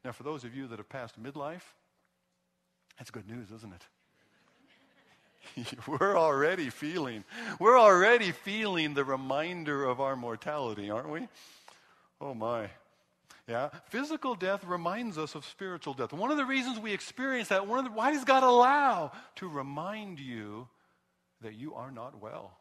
Now, 0.05 0.13
for 0.13 0.23
those 0.23 0.45
of 0.45 0.55
you 0.55 0.69
that 0.69 0.79
have 0.79 0.89
passed 0.89 1.23
midlife, 1.23 1.75
that's 2.97 3.11
good 3.11 3.29
news, 3.29 3.51
isn't 3.51 3.75
it? 3.75 3.87
we're 5.87 6.19
already 6.19 6.71
feeling, 6.71 7.25
we're 7.59 7.79
already 7.79 8.33
feeling 8.33 8.95
the 8.95 9.05
reminder 9.05 9.85
of 9.85 10.01
our 10.01 10.17
mortality, 10.17 10.91
aren't 10.91 11.11
we? 11.11 11.29
Oh 12.21 12.35
my. 12.35 12.71
Yeah, 13.49 13.71
physical 13.87 14.37
death 14.37 14.65
reminds 14.65 15.19
us 15.19 15.35
of 15.35 15.45
spiritual 15.45 15.95
death. 15.95 16.13
One 16.13 16.31
of 16.31 16.37
the 16.37 16.45
reasons 16.45 16.79
we 16.79 16.93
experience 16.93 17.49
that, 17.49 17.67
one 17.67 17.81
of 17.81 17.85
the, 17.85 17.91
why 17.91 18.13
does 18.13 18.25
God 18.25 18.45
allow? 18.45 19.11
To 19.37 19.49
remind 19.49 20.21
you 20.21 20.69
that 21.41 21.55
you 21.55 21.75
are 21.75 21.91
not 21.91 22.21
well. 22.23 22.60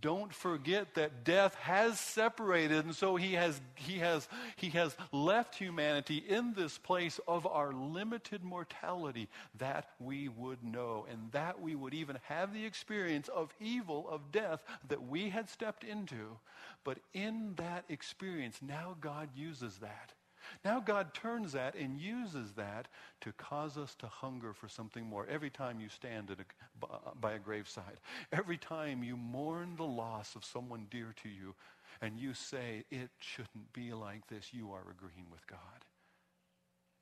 Don't 0.00 0.34
forget 0.34 0.94
that 0.94 1.24
death 1.24 1.54
has 1.56 1.98
separated, 1.98 2.84
and 2.84 2.94
so 2.94 3.16
he 3.16 3.34
has, 3.34 3.60
he, 3.76 3.98
has, 3.98 4.28
he 4.56 4.70
has 4.70 4.96
left 5.12 5.54
humanity 5.54 6.22
in 6.28 6.54
this 6.54 6.76
place 6.76 7.18
of 7.26 7.46
our 7.46 7.72
limited 7.72 8.44
mortality 8.44 9.28
that 9.58 9.88
we 9.98 10.28
would 10.28 10.62
know, 10.62 11.06
and 11.10 11.32
that 11.32 11.60
we 11.60 11.74
would 11.74 11.94
even 11.94 12.18
have 12.24 12.52
the 12.52 12.66
experience 12.66 13.28
of 13.28 13.54
evil, 13.60 14.06
of 14.10 14.32
death 14.32 14.62
that 14.88 15.06
we 15.06 15.30
had 15.30 15.48
stepped 15.48 15.84
into. 15.84 16.36
But 16.84 16.98
in 17.14 17.54
that 17.56 17.84
experience, 17.88 18.58
now 18.60 18.96
God 19.00 19.30
uses 19.34 19.78
that 19.78 20.12
now 20.64 20.80
God 20.80 21.14
turns 21.14 21.52
that 21.52 21.74
and 21.74 22.00
uses 22.00 22.52
that 22.52 22.88
to 23.20 23.32
cause 23.32 23.76
us 23.76 23.94
to 23.96 24.06
hunger 24.06 24.52
for 24.52 24.68
something 24.68 25.04
more. 25.04 25.26
Every 25.28 25.50
time 25.50 25.80
you 25.80 25.88
stand 25.88 26.30
a, 26.30 26.86
uh, 26.86 27.14
by 27.20 27.32
a 27.32 27.38
graveside, 27.38 28.00
every 28.32 28.56
time 28.56 29.02
you 29.02 29.16
mourn 29.16 29.74
the 29.76 29.84
loss 29.84 30.34
of 30.34 30.44
someone 30.44 30.86
dear 30.90 31.14
to 31.22 31.28
you, 31.28 31.54
and 32.00 32.18
you 32.18 32.34
say, 32.34 32.84
it 32.90 33.10
shouldn't 33.18 33.72
be 33.72 33.92
like 33.92 34.26
this, 34.28 34.52
you 34.52 34.72
are 34.72 34.82
agreeing 34.90 35.26
with 35.30 35.46
God. 35.46 35.58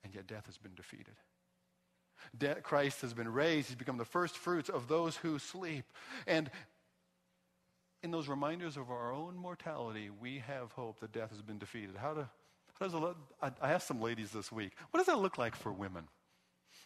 And 0.04 0.14
yet 0.14 0.26
death 0.26 0.46
has 0.46 0.58
been 0.58 0.74
defeated. 0.74 1.14
De- 2.36 2.60
Christ 2.60 3.00
has 3.02 3.12
been 3.12 3.32
raised. 3.32 3.68
He's 3.68 3.76
become 3.76 3.98
the 3.98 4.04
first 4.04 4.36
fruits 4.36 4.68
of 4.68 4.88
those 4.88 5.16
who 5.16 5.38
sleep. 5.38 5.84
And 6.26 6.50
in 8.02 8.10
those 8.10 8.28
reminders 8.28 8.76
of 8.76 8.90
our 8.90 9.12
own 9.12 9.36
mortality, 9.36 10.10
we 10.10 10.38
have 10.46 10.72
hope 10.72 11.00
that 11.00 11.12
death 11.12 11.30
has 11.30 11.42
been 11.42 11.58
defeated. 11.58 11.96
How 11.96 12.14
to 12.14 12.28
I 12.80 13.50
asked 13.62 13.86
some 13.86 14.00
ladies 14.00 14.30
this 14.30 14.50
week, 14.50 14.72
what 14.90 14.98
does 14.98 15.06
that 15.06 15.18
look 15.18 15.38
like 15.38 15.56
for 15.56 15.72
women? 15.72 16.08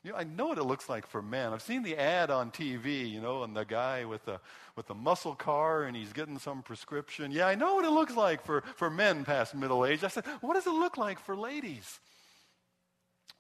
You 0.04 0.12
know, 0.12 0.18
I 0.18 0.24
know 0.24 0.46
what 0.48 0.58
it 0.58 0.64
looks 0.64 0.88
like 0.88 1.06
for 1.06 1.20
men. 1.20 1.52
I've 1.52 1.62
seen 1.62 1.82
the 1.82 1.96
ad 1.96 2.30
on 2.30 2.50
TV, 2.52 3.10
you 3.10 3.20
know, 3.20 3.42
and 3.42 3.56
the 3.56 3.64
guy 3.64 4.04
with 4.04 4.24
the 4.24 4.40
with 4.76 4.86
the 4.86 4.94
muscle 4.94 5.34
car 5.34 5.84
and 5.84 5.96
he's 5.96 6.12
getting 6.12 6.38
some 6.38 6.62
prescription. 6.62 7.32
Yeah, 7.32 7.48
I 7.48 7.56
know 7.56 7.74
what 7.74 7.84
it 7.84 7.90
looks 7.90 8.14
like 8.14 8.44
for, 8.44 8.62
for 8.76 8.90
men 8.90 9.24
past 9.24 9.56
middle 9.56 9.84
age. 9.84 10.04
I 10.04 10.08
said, 10.08 10.24
what 10.40 10.54
does 10.54 10.66
it 10.68 10.72
look 10.72 10.96
like 10.96 11.18
for 11.18 11.36
ladies? 11.36 11.98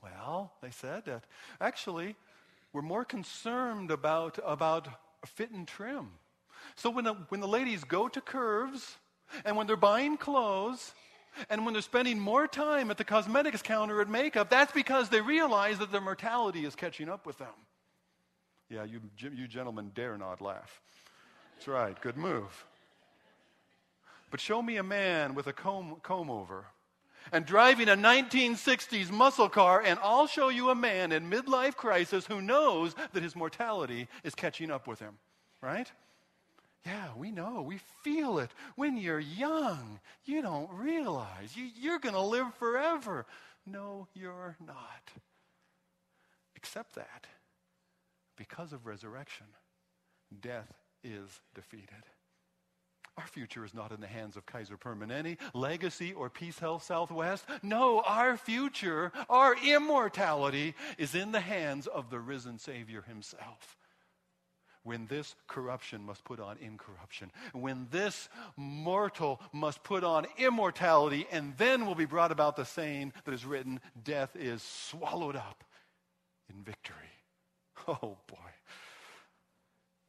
Well, 0.02 0.52
they 0.60 0.70
said 0.70 1.04
that 1.04 1.24
actually 1.60 2.16
we're 2.72 2.82
more 2.82 3.04
concerned 3.04 3.92
about 3.92 4.38
about 4.44 4.88
fit 5.26 5.50
and 5.52 5.66
trim. 5.66 6.10
So 6.74 6.90
when 6.90 7.04
the, 7.04 7.14
when 7.28 7.40
the 7.40 7.48
ladies 7.48 7.84
go 7.84 8.08
to 8.08 8.20
curves 8.20 8.96
and 9.44 9.56
when 9.56 9.66
they're 9.66 9.76
buying 9.76 10.16
clothes, 10.16 10.92
and 11.50 11.64
when 11.64 11.74
they're 11.74 11.82
spending 11.82 12.18
more 12.18 12.46
time 12.46 12.90
at 12.90 12.96
the 12.96 13.04
cosmetics 13.04 13.62
counter 13.62 14.00
at 14.00 14.08
makeup, 14.08 14.50
that's 14.50 14.72
because 14.72 15.08
they 15.08 15.20
realize 15.20 15.78
that 15.78 15.92
their 15.92 16.00
mortality 16.00 16.64
is 16.64 16.74
catching 16.74 17.08
up 17.08 17.26
with 17.26 17.38
them. 17.38 17.54
Yeah, 18.70 18.84
you, 18.84 19.00
you 19.18 19.48
gentlemen 19.48 19.92
dare 19.94 20.18
not 20.18 20.40
laugh. 20.40 20.80
That's 21.56 21.68
right, 21.68 22.00
good 22.00 22.16
move. 22.16 22.64
But 24.30 24.40
show 24.40 24.60
me 24.60 24.76
a 24.76 24.82
man 24.82 25.34
with 25.34 25.46
a 25.46 25.52
comb, 25.52 25.96
comb 26.02 26.30
over 26.30 26.66
and 27.32 27.44
driving 27.44 27.88
a 27.88 27.96
1960s 27.96 29.10
muscle 29.10 29.48
car, 29.48 29.82
and 29.84 29.98
I'll 30.02 30.26
show 30.26 30.48
you 30.48 30.70
a 30.70 30.74
man 30.74 31.12
in 31.12 31.30
midlife 31.30 31.76
crisis 31.76 32.26
who 32.26 32.40
knows 32.40 32.94
that 33.12 33.22
his 33.22 33.36
mortality 33.36 34.08
is 34.24 34.34
catching 34.34 34.70
up 34.70 34.86
with 34.86 34.98
him, 34.98 35.18
right? 35.60 35.90
Yeah, 36.86 37.08
we 37.16 37.30
know. 37.30 37.62
We 37.62 37.78
feel 38.02 38.38
it. 38.38 38.50
When 38.76 38.96
you're 38.96 39.18
young, 39.18 40.00
you 40.24 40.42
don't 40.42 40.70
realize 40.72 41.56
you, 41.56 41.68
you're 41.78 41.98
going 41.98 42.14
to 42.14 42.20
live 42.20 42.54
forever. 42.54 43.26
No, 43.66 44.08
you're 44.14 44.56
not. 44.64 45.10
Accept 46.56 46.94
that. 46.94 47.26
Because 48.36 48.72
of 48.72 48.86
resurrection, 48.86 49.46
death 50.40 50.72
is 51.02 51.40
defeated. 51.54 52.04
Our 53.18 53.26
future 53.26 53.64
is 53.64 53.74
not 53.74 53.90
in 53.90 54.00
the 54.00 54.06
hands 54.06 54.36
of 54.36 54.46
Kaiser 54.46 54.76
Permanente, 54.76 55.38
Legacy, 55.52 56.12
or 56.12 56.30
Peace 56.30 56.60
Health 56.60 56.84
Southwest. 56.84 57.44
No, 57.64 58.00
our 58.02 58.36
future, 58.36 59.10
our 59.28 59.56
immortality, 59.56 60.74
is 60.98 61.16
in 61.16 61.32
the 61.32 61.40
hands 61.40 61.88
of 61.88 62.10
the 62.10 62.20
risen 62.20 62.58
Savior 62.58 63.02
himself 63.02 63.76
when 64.88 65.06
this 65.06 65.34
corruption 65.46 66.02
must 66.02 66.24
put 66.24 66.40
on 66.40 66.56
incorruption, 66.62 67.30
when 67.52 67.86
this 67.90 68.30
mortal 68.56 69.38
must 69.52 69.84
put 69.84 70.02
on 70.02 70.26
immortality, 70.38 71.26
and 71.30 71.54
then 71.58 71.84
will 71.84 71.94
be 71.94 72.06
brought 72.06 72.32
about 72.32 72.56
the 72.56 72.64
saying 72.64 73.12
that 73.24 73.34
is 73.34 73.44
written 73.44 73.80
death 74.02 74.34
is 74.34 74.62
swallowed 74.62 75.36
up 75.36 75.62
in 76.50 76.62
victory. 76.62 76.96
Oh 77.86 78.18
boy. 78.26 78.50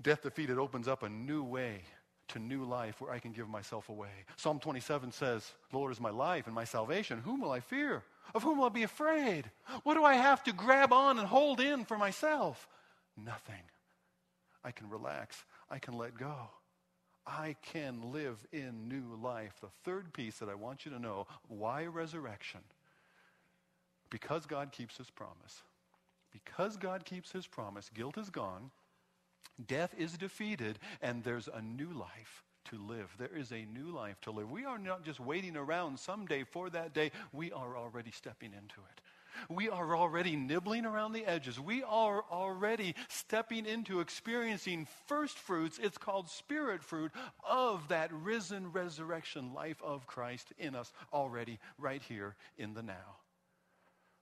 Death 0.01 0.23
defeated 0.23 0.57
opens 0.57 0.87
up 0.87 1.03
a 1.03 1.07
new 1.07 1.43
way 1.43 1.81
to 2.29 2.39
new 2.39 2.65
life 2.65 2.99
where 2.99 3.11
I 3.11 3.19
can 3.19 3.31
give 3.31 3.47
myself 3.47 3.87
away. 3.87 4.25
Psalm 4.35 4.59
27 4.59 5.13
says, 5.13 5.49
Lord 5.71 5.93
is 5.93 6.01
my 6.01 6.09
life 6.09 6.45
and 6.45 6.55
my 6.55 6.65
salvation. 6.65 7.19
Whom 7.19 7.39
will 7.39 7.51
I 7.51 7.61
fear? 7.61 8.03
Of 8.33 8.43
whom 8.43 8.57
will 8.57 8.65
I 8.65 8.69
be 8.69 8.83
afraid? 8.83 9.49
What 9.83 9.93
do 9.93 10.03
I 10.03 10.15
have 10.15 10.43
to 10.43 10.51
grab 10.51 10.91
on 10.91 11.19
and 11.19 11.27
hold 11.27 11.61
in 11.61 11.85
for 11.85 11.97
myself? 11.97 12.67
Nothing. 13.15 13.63
I 14.63 14.71
can 14.71 14.89
relax. 14.89 15.43
I 15.69 15.79
can 15.79 15.97
let 15.97 16.17
go. 16.17 16.49
I 17.25 17.55
can 17.61 18.11
live 18.11 18.45
in 18.51 18.87
new 18.87 19.17
life. 19.21 19.53
The 19.61 19.69
third 19.83 20.13
piece 20.13 20.39
that 20.39 20.49
I 20.49 20.55
want 20.55 20.85
you 20.85 20.91
to 20.91 20.99
know 20.99 21.27
why 21.47 21.85
resurrection? 21.85 22.61
Because 24.09 24.45
God 24.45 24.71
keeps 24.71 24.97
his 24.97 25.09
promise. 25.09 25.61
Because 26.31 26.77
God 26.77 27.05
keeps 27.05 27.31
his 27.31 27.47
promise, 27.47 27.89
guilt 27.93 28.17
is 28.17 28.29
gone, 28.29 28.71
death 29.67 29.93
is 29.97 30.17
defeated, 30.17 30.79
and 31.01 31.23
there's 31.23 31.47
a 31.47 31.61
new 31.61 31.91
life 31.91 32.43
to 32.65 32.77
live. 32.77 33.13
There 33.17 33.35
is 33.35 33.51
a 33.51 33.65
new 33.65 33.91
life 33.91 34.19
to 34.21 34.31
live. 34.31 34.49
We 34.51 34.65
are 34.65 34.77
not 34.77 35.03
just 35.03 35.19
waiting 35.19 35.57
around 35.57 35.99
someday 35.99 36.43
for 36.43 36.69
that 36.69 36.93
day, 36.93 37.11
we 37.33 37.51
are 37.51 37.75
already 37.75 38.11
stepping 38.11 38.53
into 38.53 38.81
it. 38.91 39.01
We 39.47 39.69
are 39.69 39.95
already 39.95 40.35
nibbling 40.35 40.85
around 40.85 41.13
the 41.13 41.25
edges. 41.25 41.59
We 41.59 41.83
are 41.83 42.23
already 42.31 42.95
stepping 43.07 43.65
into 43.65 43.99
experiencing 43.99 44.87
first 45.07 45.37
fruits. 45.37 45.79
It's 45.81 45.97
called 45.97 46.29
spirit 46.29 46.83
fruit 46.83 47.11
of 47.47 47.87
that 47.89 48.11
risen 48.11 48.71
resurrection 48.71 49.53
life 49.53 49.81
of 49.83 50.07
Christ 50.07 50.51
in 50.57 50.75
us 50.75 50.91
already 51.13 51.59
right 51.77 52.01
here 52.01 52.35
in 52.57 52.73
the 52.73 52.83
now. 52.83 53.17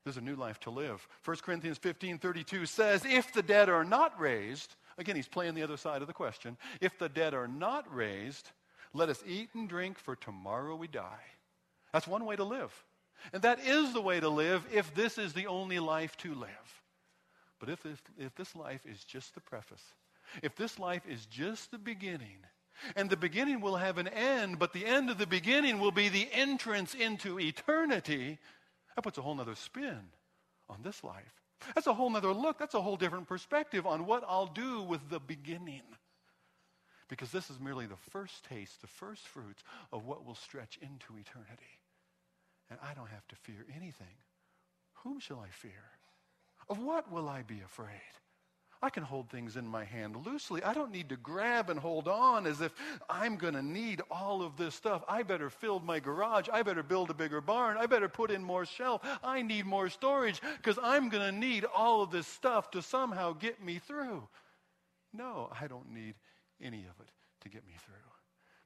There's 0.04 0.16
a 0.16 0.22
new 0.22 0.36
life 0.36 0.60
to 0.62 0.70
live. 0.70 1.06
1 1.26 1.38
Corinthians 1.44 1.78
15 1.78 2.20
32 2.20 2.66
says, 2.66 3.04
If 3.04 3.34
the 3.34 3.44
dead 3.44 3.68
are 3.68 3.84
not 3.84 4.18
raised, 4.18 4.76
again, 4.98 5.18
he's 5.18 5.28
playing 5.28 5.54
the 5.54 5.64
other 5.64 5.76
side 5.76 6.02
of 6.02 6.08
the 6.08 6.14
question. 6.14 6.56
If 6.80 6.98
the 6.98 7.10
dead 7.10 7.34
are 7.34 7.48
not 7.48 7.94
raised, 7.94 8.52
let 8.94 9.10
us 9.10 9.22
eat 9.28 9.50
and 9.54 9.68
drink, 9.68 10.00
for 10.00 10.16
tomorrow 10.16 10.78
we 10.78 10.88
die. 10.88 11.04
That's 11.92 12.08
one 12.08 12.26
way 12.26 12.38
to 12.38 12.46
live. 12.46 12.72
And 13.34 13.42
that 13.42 13.60
is 13.60 13.94
the 13.94 14.02
way 14.02 14.20
to 14.20 14.30
live 14.30 14.66
if 14.72 14.94
this 14.94 15.18
is 15.18 15.34
the 15.34 15.48
only 15.48 15.80
life 15.80 16.16
to 16.18 16.34
live. 16.34 16.50
But 17.60 17.70
if 17.70 17.84
this, 17.84 18.00
if 18.18 18.36
this 18.36 18.56
life 18.56 18.86
is 18.86 19.04
just 19.04 19.34
the 19.34 19.42
preface, 19.42 19.84
if 20.44 20.56
this 20.56 20.78
life 20.78 21.04
is 21.08 21.26
just 21.26 21.72
the 21.72 21.78
beginning, 21.78 22.38
and 22.96 23.10
the 23.10 23.18
beginning 23.18 23.62
will 23.62 23.78
have 23.78 23.98
an 23.98 24.08
end, 24.08 24.60
but 24.60 24.74
the 24.74 24.86
end 24.86 25.10
of 25.10 25.18
the 25.18 25.26
beginning 25.26 25.80
will 25.80 25.92
be 25.92 26.10
the 26.10 26.28
entrance 26.32 26.94
into 26.94 27.40
eternity, 27.40 28.38
that 28.96 29.02
puts 29.02 29.18
a 29.18 29.22
whole 29.22 29.40
other 29.40 29.56
spin 29.56 30.02
on 30.70 30.82
this 30.84 31.04
life. 31.04 31.34
That's 31.74 31.88
a 31.88 31.94
whole 31.94 32.16
other 32.16 32.34
look. 32.34 32.60
That's 32.60 32.76
a 32.76 32.82
whole 32.82 32.98
different 32.98 33.28
perspective 33.28 33.88
on 33.88 34.06
what 34.06 34.24
I'll 34.28 34.46
do 34.46 34.84
with 34.84 35.10
the 35.10 35.20
beginning. 35.20 35.82
Because 37.10 37.32
this 37.32 37.50
is 37.50 37.60
merely 37.60 37.88
the 37.88 37.96
first 38.12 38.44
taste, 38.46 38.82
the 38.82 38.88
first 38.88 39.28
fruits 39.28 39.64
of 39.92 40.06
what 40.06 40.26
will 40.26 40.36
stretch 40.36 40.78
into 40.82 41.18
eternity 41.18 41.80
and 42.70 42.80
I 42.82 42.94
don't 42.94 43.10
have 43.10 43.28
to 43.30 43.36
fear 43.36 43.66
anything. 43.76 44.16
Whom 45.04 45.20
shall 45.20 45.40
I 45.40 45.50
fear? 45.50 45.84
Of 46.70 46.80
what 46.80 47.12
will 47.12 47.30
I 47.30 47.44
be 47.44 47.62
afraid? 47.62 48.02
I 48.82 48.90
can 48.92 49.04
hold 49.04 49.30
things 49.30 49.56
in 49.56 49.68
my 49.68 49.84
hand 49.84 50.24
loosely. 50.24 50.62
I 50.64 50.74
don't 50.74 50.92
need 50.92 51.10
to 51.10 51.16
grab 51.18 51.72
and 51.72 51.80
hold 51.80 52.08
on 52.08 52.46
as 52.46 52.62
if 52.62 52.72
I'm 53.10 53.36
going 53.36 53.56
to 53.56 53.62
need 53.64 54.02
all 54.12 54.44
of 54.44 54.56
this 54.56 54.76
stuff. 54.76 55.04
I 55.08 55.24
better 55.24 55.50
fill 55.50 55.80
my 55.80 56.00
garage. 56.00 56.48
I 56.52 56.62
better 56.62 56.84
build 56.84 57.10
a 57.10 57.16
bigger 57.16 57.42
barn. 57.42 57.78
I 57.78 57.88
better 57.88 58.08
put 58.08 58.30
in 58.30 58.44
more 58.44 58.66
shelf. 58.66 59.02
I 59.24 59.42
need 59.42 59.66
more 59.66 59.90
storage 59.90 60.42
because 60.58 60.78
I'm 60.84 61.10
going 61.10 61.24
to 61.24 61.38
need 61.38 61.66
all 61.66 62.04
of 62.04 62.12
this 62.12 62.28
stuff 62.28 62.70
to 62.72 62.84
somehow 62.84 63.34
get 63.34 63.64
me 63.64 63.80
through. 63.80 64.28
No, 65.12 65.50
I 65.60 65.66
don't 65.66 65.92
need 65.92 66.14
any 66.62 66.82
of 66.82 67.00
it 67.00 67.10
to 67.42 67.50
get 67.50 67.66
me 67.66 67.74
through 67.84 68.07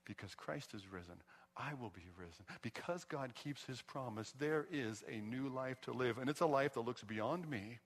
because 0.05 0.35
Christ 0.35 0.73
is 0.73 0.91
risen. 0.91 1.15
I 1.57 1.73
will 1.73 1.89
be 1.89 2.09
risen. 2.17 2.45
Because 2.61 3.03
God 3.03 3.33
keeps 3.35 3.65
his 3.65 3.81
promise, 3.81 4.33
there 4.39 4.67
is 4.71 5.03
a 5.09 5.19
new 5.19 5.49
life 5.49 5.81
to 5.81 5.91
live. 5.91 6.17
And 6.17 6.29
it's 6.29 6.41
a 6.41 6.45
life 6.45 6.73
that 6.75 6.81
looks 6.81 7.03
beyond 7.03 7.49
me. 7.49 7.79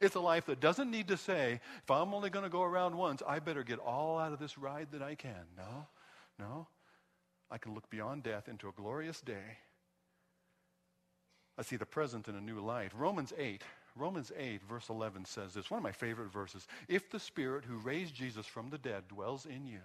It's 0.00 0.14
a 0.14 0.20
life 0.20 0.46
that 0.46 0.60
doesn't 0.60 0.90
need 0.90 1.08
to 1.08 1.16
say, 1.16 1.60
if 1.82 1.90
I'm 1.90 2.14
only 2.14 2.30
going 2.30 2.44
to 2.44 2.50
go 2.50 2.62
around 2.62 2.96
once, 2.96 3.22
I 3.26 3.38
better 3.38 3.62
get 3.62 3.78
all 3.78 4.18
out 4.18 4.32
of 4.32 4.38
this 4.38 4.56
ride 4.56 4.88
that 4.92 5.02
I 5.02 5.14
can. 5.14 5.46
No, 5.56 5.86
no. 6.38 6.66
I 7.50 7.58
can 7.58 7.74
look 7.74 7.90
beyond 7.90 8.22
death 8.22 8.48
into 8.48 8.68
a 8.68 8.72
glorious 8.72 9.20
day. 9.20 9.58
I 11.58 11.62
see 11.62 11.76
the 11.76 11.86
present 11.86 12.28
in 12.28 12.34
a 12.34 12.40
new 12.40 12.60
light. 12.60 12.92
Romans 12.96 13.32
8, 13.38 13.62
Romans 13.94 14.32
8, 14.36 14.62
verse 14.68 14.88
11 14.88 15.24
says 15.24 15.54
this, 15.54 15.70
one 15.70 15.78
of 15.78 15.84
my 15.84 15.92
favorite 15.92 16.32
verses. 16.32 16.66
If 16.88 17.10
the 17.10 17.20
Spirit 17.20 17.64
who 17.64 17.76
raised 17.76 18.14
Jesus 18.14 18.46
from 18.46 18.70
the 18.70 18.78
dead 18.78 19.04
dwells 19.08 19.46
in 19.46 19.66
you, 19.66 19.80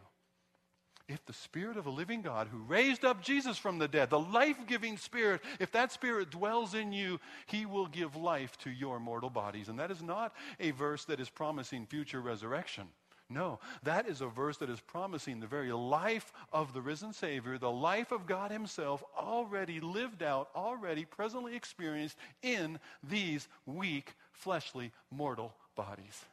if 1.10 1.26
the 1.26 1.34
Spirit 1.34 1.76
of 1.76 1.88
a 1.88 1.92
living 1.92 2.22
God 2.22 2.48
who 2.48 2.60
raised 2.60 3.04
up 3.04 3.24
Jesus 3.24 3.58
from 3.58 3.80
the 3.80 3.88
dead, 3.88 4.12
the 4.12 4.20
life 4.20 4.58
giving 4.68 4.96
Spirit, 4.96 5.42
if 5.60 5.72
that 5.72 5.92
Spirit 5.92 6.30
dwells 6.30 6.76
in 6.76 6.94
you, 6.94 7.20
He 7.48 7.66
will 7.66 7.88
give 7.88 8.16
life 8.16 8.58
to 8.60 8.70
your 8.70 9.00
mortal 9.00 9.32
bodies. 9.32 9.70
And 9.70 9.80
that 9.80 9.92
is 9.92 10.04
not 10.04 10.34
a 10.60 10.70
verse 10.72 11.06
that 11.06 11.20
is 11.20 11.30
promising 11.30 11.88
future 11.88 12.22
resurrection. 12.22 12.86
No, 13.28 13.60
that 13.84 14.08
is 14.08 14.22
a 14.22 14.28
verse 14.28 14.58
that 14.58 14.70
is 14.70 14.80
promising 14.80 15.40
the 15.40 15.48
very 15.48 15.72
life 15.72 16.32
of 16.54 16.74
the 16.74 16.82
risen 16.82 17.14
Savior, 17.14 17.58
the 17.58 17.72
life 17.72 18.12
of 18.12 18.26
God 18.26 18.52
Himself, 18.52 19.04
already 19.18 19.80
lived 19.80 20.24
out, 20.24 20.50
already 20.56 21.06
presently 21.06 21.56
experienced 21.56 22.18
in 22.42 22.80
these 23.04 23.48
weak, 23.66 24.14
fleshly, 24.32 24.92
mortal 25.12 25.54
bodies. 25.76 26.26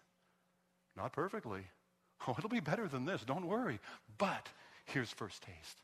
Not 0.97 1.13
perfectly. 1.13 1.63
Oh, 2.27 2.35
it'll 2.37 2.49
be 2.49 2.61
better 2.61 2.89
than 2.89 3.05
this, 3.05 3.23
don't 3.23 3.47
worry. 3.47 3.79
But 4.17 4.49
here's 4.87 5.11
first 5.11 5.43
taste. 5.43 5.83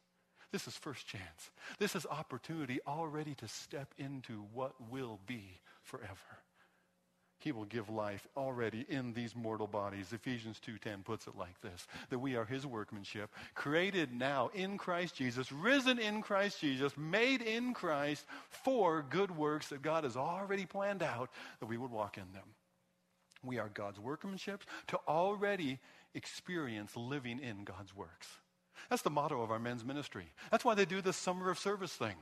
This 0.50 0.66
is 0.66 0.76
first 0.76 1.06
chance. 1.06 1.50
This 1.78 1.96
is 1.96 2.06
opportunity 2.06 2.80
already 2.86 3.34
to 3.36 3.48
step 3.48 3.94
into 3.96 4.44
what 4.52 4.74
will 4.90 5.18
be 5.26 5.60
forever. 5.82 6.38
He 7.38 7.50
will 7.50 7.64
give 7.64 7.88
life 7.88 8.24
already 8.36 8.86
in 8.88 9.14
these 9.14 9.34
mortal 9.34 9.66
bodies. 9.66 10.12
Ephesians 10.12 10.60
2:10 10.60 11.02
puts 11.02 11.26
it 11.26 11.34
like 11.34 11.60
this: 11.60 11.88
that 12.10 12.20
we 12.20 12.36
are 12.36 12.44
his 12.44 12.64
workmanship, 12.64 13.34
created 13.54 14.12
now 14.12 14.48
in 14.54 14.78
Christ 14.78 15.16
Jesus, 15.16 15.50
risen 15.50 15.98
in 15.98 16.22
Christ 16.22 16.60
Jesus, 16.60 16.96
made 16.96 17.42
in 17.42 17.74
Christ 17.74 18.26
for 18.48 19.02
good 19.02 19.32
works 19.32 19.68
that 19.70 19.82
God 19.82 20.04
has 20.04 20.16
already 20.16 20.66
planned 20.66 21.02
out 21.02 21.30
that 21.58 21.66
we 21.66 21.78
would 21.78 21.90
walk 21.90 22.16
in 22.16 22.30
them. 22.32 22.54
We 23.42 23.58
are 23.58 23.68
God's 23.68 23.98
workmanship 23.98 24.62
to 24.88 25.00
already 25.08 25.80
experience 26.14 26.94
living 26.96 27.40
in 27.40 27.64
God's 27.64 27.92
works. 27.92 28.28
That's 28.90 29.02
the 29.02 29.10
motto 29.10 29.42
of 29.42 29.50
our 29.50 29.58
men's 29.58 29.84
ministry. 29.84 30.26
That's 30.50 30.64
why 30.64 30.74
they 30.74 30.84
do 30.84 31.00
this 31.00 31.16
summer 31.16 31.50
of 31.50 31.58
service 31.58 31.92
thing. 31.92 32.16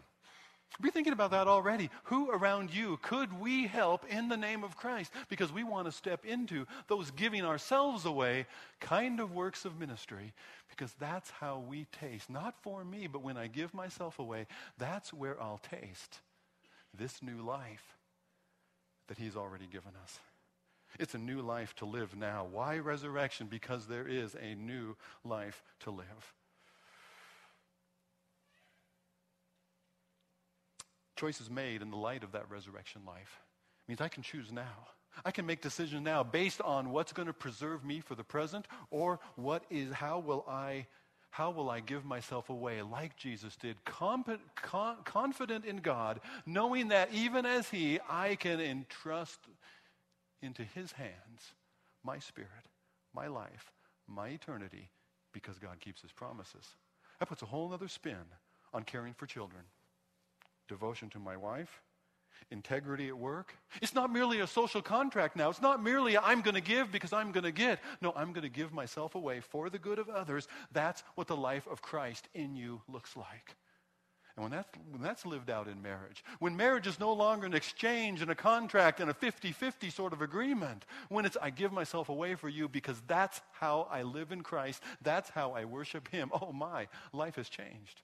Be 0.80 0.90
thinking 0.90 1.12
about 1.12 1.32
that 1.32 1.48
already. 1.48 1.90
Who 2.04 2.30
around 2.30 2.72
you 2.72 2.98
could 3.02 3.38
we 3.38 3.66
help 3.66 4.04
in 4.08 4.28
the 4.28 4.36
name 4.36 4.62
of 4.62 4.76
Christ? 4.76 5.12
Because 5.28 5.52
we 5.52 5.64
want 5.64 5.86
to 5.86 5.92
step 5.92 6.24
into 6.24 6.64
those 6.86 7.10
giving 7.10 7.44
ourselves 7.44 8.04
away 8.06 8.46
kind 8.78 9.20
of 9.20 9.32
works 9.32 9.64
of 9.64 9.78
ministry. 9.78 10.32
Because 10.70 10.94
that's 10.98 11.30
how 11.30 11.64
we 11.68 11.86
taste. 12.00 12.30
Not 12.30 12.54
for 12.62 12.84
me, 12.84 13.08
but 13.08 13.22
when 13.22 13.36
I 13.36 13.48
give 13.48 13.74
myself 13.74 14.18
away, 14.18 14.46
that's 14.78 15.12
where 15.12 15.40
I'll 15.42 15.60
taste 15.70 16.20
this 16.96 17.20
new 17.20 17.42
life 17.42 17.96
that 19.08 19.18
He's 19.18 19.36
already 19.36 19.66
given 19.66 19.92
us. 20.02 20.20
It's 20.98 21.14
a 21.14 21.18
new 21.18 21.42
life 21.42 21.74
to 21.76 21.84
live 21.84 22.16
now. 22.16 22.46
Why 22.50 22.78
resurrection? 22.78 23.48
Because 23.48 23.86
there 23.86 24.06
is 24.06 24.34
a 24.34 24.54
new 24.54 24.96
life 25.24 25.62
to 25.80 25.90
live. 25.90 26.34
Choices 31.20 31.50
made 31.50 31.83
in 31.83 31.90
the 31.90 31.98
light 31.98 32.24
of 32.24 32.33
that 32.33 32.50
resurrection 32.50 33.02
life 33.06 33.42
means 33.87 34.00
I 34.00 34.09
can 34.09 34.22
choose 34.22 34.50
now. 34.50 34.88
I 35.22 35.30
can 35.30 35.44
make 35.44 35.61
decisions 35.61 36.02
now 36.02 36.22
based 36.22 36.62
on 36.62 36.92
what's 36.92 37.12
going 37.12 37.26
to 37.26 37.35
preserve 37.35 37.85
me 37.85 38.00
for 38.00 38.14
the 38.14 38.24
present 38.24 38.66
or 38.90 39.20
what 39.37 39.64
is 39.68 39.92
how 39.92 40.18
will 40.20 40.46
I 40.48 40.87
how 41.28 41.50
will 41.50 41.68
I 41.68 41.80
give 41.80 42.06
myself 42.06 42.48
away 42.48 42.80
like 42.80 43.18
Jesus 43.18 43.54
did, 43.54 43.76
con- 43.85 44.24
confident 45.04 45.66
in 45.66 45.76
God, 45.76 46.22
knowing 46.46 46.88
that 46.88 47.12
even 47.12 47.44
as 47.44 47.68
He, 47.68 48.00
I 48.09 48.35
can 48.37 48.59
entrust 48.59 49.40
into 50.40 50.64
His 50.64 50.90
hands 50.92 51.52
my 52.02 52.18
spirit, 52.18 52.48
my 53.14 53.26
life, 53.26 53.70
my 54.09 54.28
eternity, 54.28 54.88
because 55.35 55.59
God 55.59 55.80
keeps 55.80 56.00
His 56.00 56.12
promises. 56.12 56.64
That 57.18 57.28
puts 57.28 57.42
a 57.42 57.46
whole 57.46 57.74
other 57.74 57.88
spin 57.88 58.24
on 58.72 58.85
caring 58.85 59.12
for 59.12 59.26
children. 59.26 59.62
Devotion 60.70 61.11
to 61.11 61.18
my 61.18 61.37
wife, 61.37 61.83
integrity 62.52 63.09
at 63.09 63.18
work. 63.18 63.56
It's 63.83 63.92
not 63.92 64.12
merely 64.12 64.38
a 64.38 64.46
social 64.46 64.80
contract 64.80 65.35
now. 65.35 65.50
It's 65.50 65.61
not 65.61 65.83
merely 65.83 66.16
I'm 66.16 66.42
going 66.42 66.54
to 66.54 66.61
give 66.61 66.92
because 66.92 67.12
I'm 67.12 67.33
going 67.33 67.42
to 67.42 67.50
get. 67.50 67.80
No, 68.00 68.12
I'm 68.14 68.33
going 68.33 68.44
to 68.44 68.48
give 68.48 68.72
myself 68.72 69.16
away 69.16 69.40
for 69.40 69.68
the 69.68 69.80
good 69.80 69.98
of 69.98 70.09
others. 70.09 70.46
That's 70.70 71.02
what 71.16 71.26
the 71.26 71.37
life 71.37 71.66
of 71.66 71.83
Christ 71.83 72.28
in 72.35 72.54
you 72.54 72.83
looks 72.88 73.16
like. 73.16 73.56
And 74.37 74.44
when 74.44 74.52
that's, 74.52 74.68
when 74.92 75.02
that's 75.02 75.26
lived 75.26 75.50
out 75.50 75.66
in 75.66 75.83
marriage, 75.83 76.22
when 76.38 76.56
marriage 76.56 76.87
is 76.87 77.00
no 77.00 77.12
longer 77.12 77.46
an 77.46 77.54
exchange 77.54 78.22
and 78.22 78.30
a 78.30 78.37
contract 78.37 79.00
and 79.00 79.11
a 79.11 79.14
50 79.14 79.50
50 79.50 79.90
sort 79.90 80.12
of 80.12 80.22
agreement, 80.22 80.85
when 81.09 81.24
it's 81.24 81.37
I 81.42 81.50
give 81.50 81.72
myself 81.72 82.09
away 82.09 82.37
for 82.37 82.48
you 82.48 82.68
because 82.68 83.02
that's 83.09 83.40
how 83.50 83.88
I 83.90 84.02
live 84.02 84.30
in 84.30 84.42
Christ, 84.42 84.85
that's 85.02 85.30
how 85.30 85.50
I 85.50 85.64
worship 85.64 86.06
Him, 86.09 86.30
oh 86.40 86.52
my, 86.52 86.87
life 87.12 87.35
has 87.35 87.48
changed. 87.48 88.02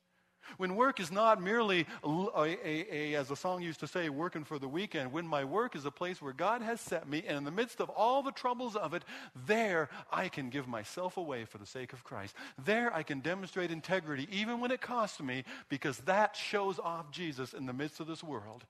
When 0.56 0.76
work 0.76 1.00
is 1.00 1.10
not 1.10 1.42
merely, 1.42 1.86
a, 2.02 2.08
a, 2.36 2.94
a, 2.94 3.14
as 3.14 3.28
the 3.28 3.36
song 3.36 3.62
used 3.62 3.80
to 3.80 3.86
say, 3.86 4.08
working 4.08 4.44
for 4.44 4.58
the 4.58 4.68
weekend, 4.68 5.12
when 5.12 5.26
my 5.26 5.44
work 5.44 5.76
is 5.76 5.84
a 5.84 5.90
place 5.90 6.22
where 6.22 6.32
God 6.32 6.62
has 6.62 6.80
set 6.80 7.08
me, 7.08 7.24
and 7.26 7.38
in 7.38 7.44
the 7.44 7.50
midst 7.50 7.80
of 7.80 7.90
all 7.90 8.22
the 8.22 8.32
troubles 8.32 8.76
of 8.76 8.94
it, 8.94 9.04
there 9.46 9.88
I 10.10 10.28
can 10.28 10.50
give 10.50 10.66
myself 10.66 11.16
away 11.16 11.44
for 11.44 11.58
the 11.58 11.66
sake 11.66 11.92
of 11.92 12.04
Christ. 12.04 12.34
There 12.64 12.94
I 12.94 13.02
can 13.02 13.20
demonstrate 13.20 13.70
integrity, 13.70 14.28
even 14.30 14.60
when 14.60 14.70
it 14.70 14.80
costs 14.80 15.20
me, 15.20 15.44
because 15.68 15.98
that 15.98 16.36
shows 16.36 16.78
off 16.78 17.10
Jesus 17.10 17.52
in 17.52 17.66
the 17.66 17.72
midst 17.72 18.00
of 18.00 18.06
this 18.06 18.22
world. 18.22 18.64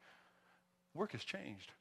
Work 0.94 1.12
has 1.12 1.24
changed. 1.24 1.72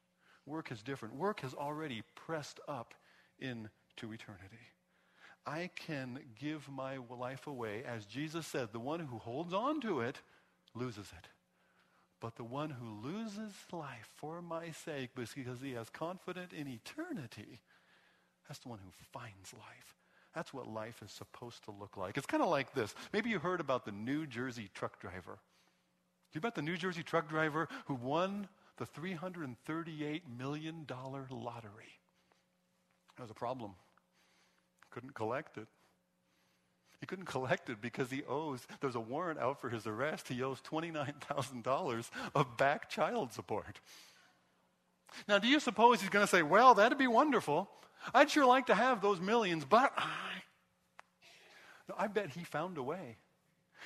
Work 0.46 0.72
is 0.72 0.84
different. 0.84 1.16
Work 1.16 1.40
has 1.40 1.54
already 1.54 2.04
pressed 2.16 2.60
up 2.68 2.94
into 3.40 3.70
eternity. 4.02 4.60
I 5.46 5.70
can 5.76 6.20
give 6.40 6.68
my 6.70 6.98
life 7.10 7.48
away. 7.48 7.84
As 7.86 8.06
Jesus 8.06 8.48
said, 8.48 8.70
the 8.72 8.80
one 8.80 9.00
who 9.00 9.20
holds 9.20 9.54
on 9.54 9.80
to 9.82 10.02
it 10.02 10.20
loses 10.74 11.12
it. 11.18 11.28
But 12.20 12.36
the 12.36 12.44
one 12.44 12.72
who 12.72 13.08
loses 13.08 13.54
life 13.72 14.10
for 14.16 14.42
my 14.42 14.72
sake 14.72 15.12
because 15.16 15.62
he 15.62 15.74
has 15.74 15.90
confidence 15.90 16.54
in 16.54 16.68
eternity, 16.68 17.60
that's 18.48 18.60
the 18.60 18.70
one 18.70 18.80
who 18.80 18.92
finds 19.12 19.54
life. 19.54 19.96
That's 20.34 20.54
what 20.54 20.68
life 20.68 21.02
is 21.04 21.12
supposed 21.12 21.64
to 21.66 21.72
look 21.72 21.96
like. 21.96 22.18
It's 22.18 22.26
kind 22.26 22.44
of 22.44 22.50
like 22.50 22.74
this. 22.74 22.96
Maybe 23.14 23.30
you 23.30 23.40
heard 23.40 23.60
about 23.60 23.86
the 23.86 23.92
New 23.92 24.26
Jersey 24.26 24.70
truck 24.74 25.00
driver. 25.00 25.38
You 26.34 26.40
about 26.40 26.56
the 26.56 26.62
New 26.62 26.76
Jersey 26.76 27.04
truck 27.04 27.30
driver 27.30 27.70
who 27.86 27.96
won 27.96 28.50
the 28.78 28.86
$338 28.86 30.22
million 30.38 30.86
lottery? 30.90 32.00
That 33.16 33.24
was 33.24 33.32
a 33.32 33.36
problem 33.36 33.76
couldn't 34.96 35.14
collect 35.14 35.58
it. 35.58 35.68
He 37.02 37.06
couldn't 37.06 37.26
collect 37.26 37.70
it 37.70 37.82
because 37.82 38.10
he 38.10 38.24
owes, 38.24 38.66
there's 38.80 38.96
a 38.96 39.00
warrant 39.02 39.40
out 39.40 39.60
for 39.60 39.70
his 39.70 39.86
arrest. 39.86 40.30
He 40.30 40.42
owes 40.42 40.62
$29,000 40.62 42.10
of 42.34 42.58
back 42.58 42.90
child 42.90 43.34
support. 43.34 43.82
Now, 45.28 45.38
do 45.38 45.50
you 45.50 45.60
suppose 45.60 46.00
he's 46.00 46.10
going 46.10 46.26
to 46.26 46.30
say, 46.30 46.44
well, 46.44 46.76
that'd 46.76 46.98
be 46.98 47.08
wonderful. 47.08 47.70
I'd 48.14 48.32
sure 48.32 48.46
like 48.46 48.68
to 48.68 48.76
have 48.76 49.02
those 49.02 49.20
millions, 49.20 49.66
but 49.66 49.92
I. 49.98 50.12
No, 51.90 51.96
I 51.98 52.08
bet 52.08 52.30
he 52.30 52.46
found 52.46 52.78
a 52.78 52.84
way. 52.84 53.18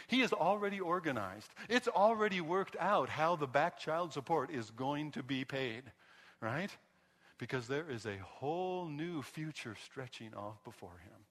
He 0.08 0.22
is 0.22 0.32
already 0.32 0.80
organized. 0.80 1.50
It's 1.68 1.88
already 1.88 2.40
worked 2.40 2.78
out 2.80 3.10
how 3.10 3.36
the 3.36 3.48
back 3.48 3.80
child 3.80 4.14
support 4.14 4.52
is 4.52 4.70
going 4.70 5.12
to 5.14 5.24
be 5.24 5.44
paid, 5.44 5.84
right? 6.40 6.70
Because 7.40 7.68
there 7.68 7.90
is 7.90 8.06
a 8.06 8.18
whole 8.22 8.86
new 8.86 9.24
future 9.24 9.76
stretching 9.84 10.34
off 10.36 10.64
before 10.64 11.00
him. 11.04 11.22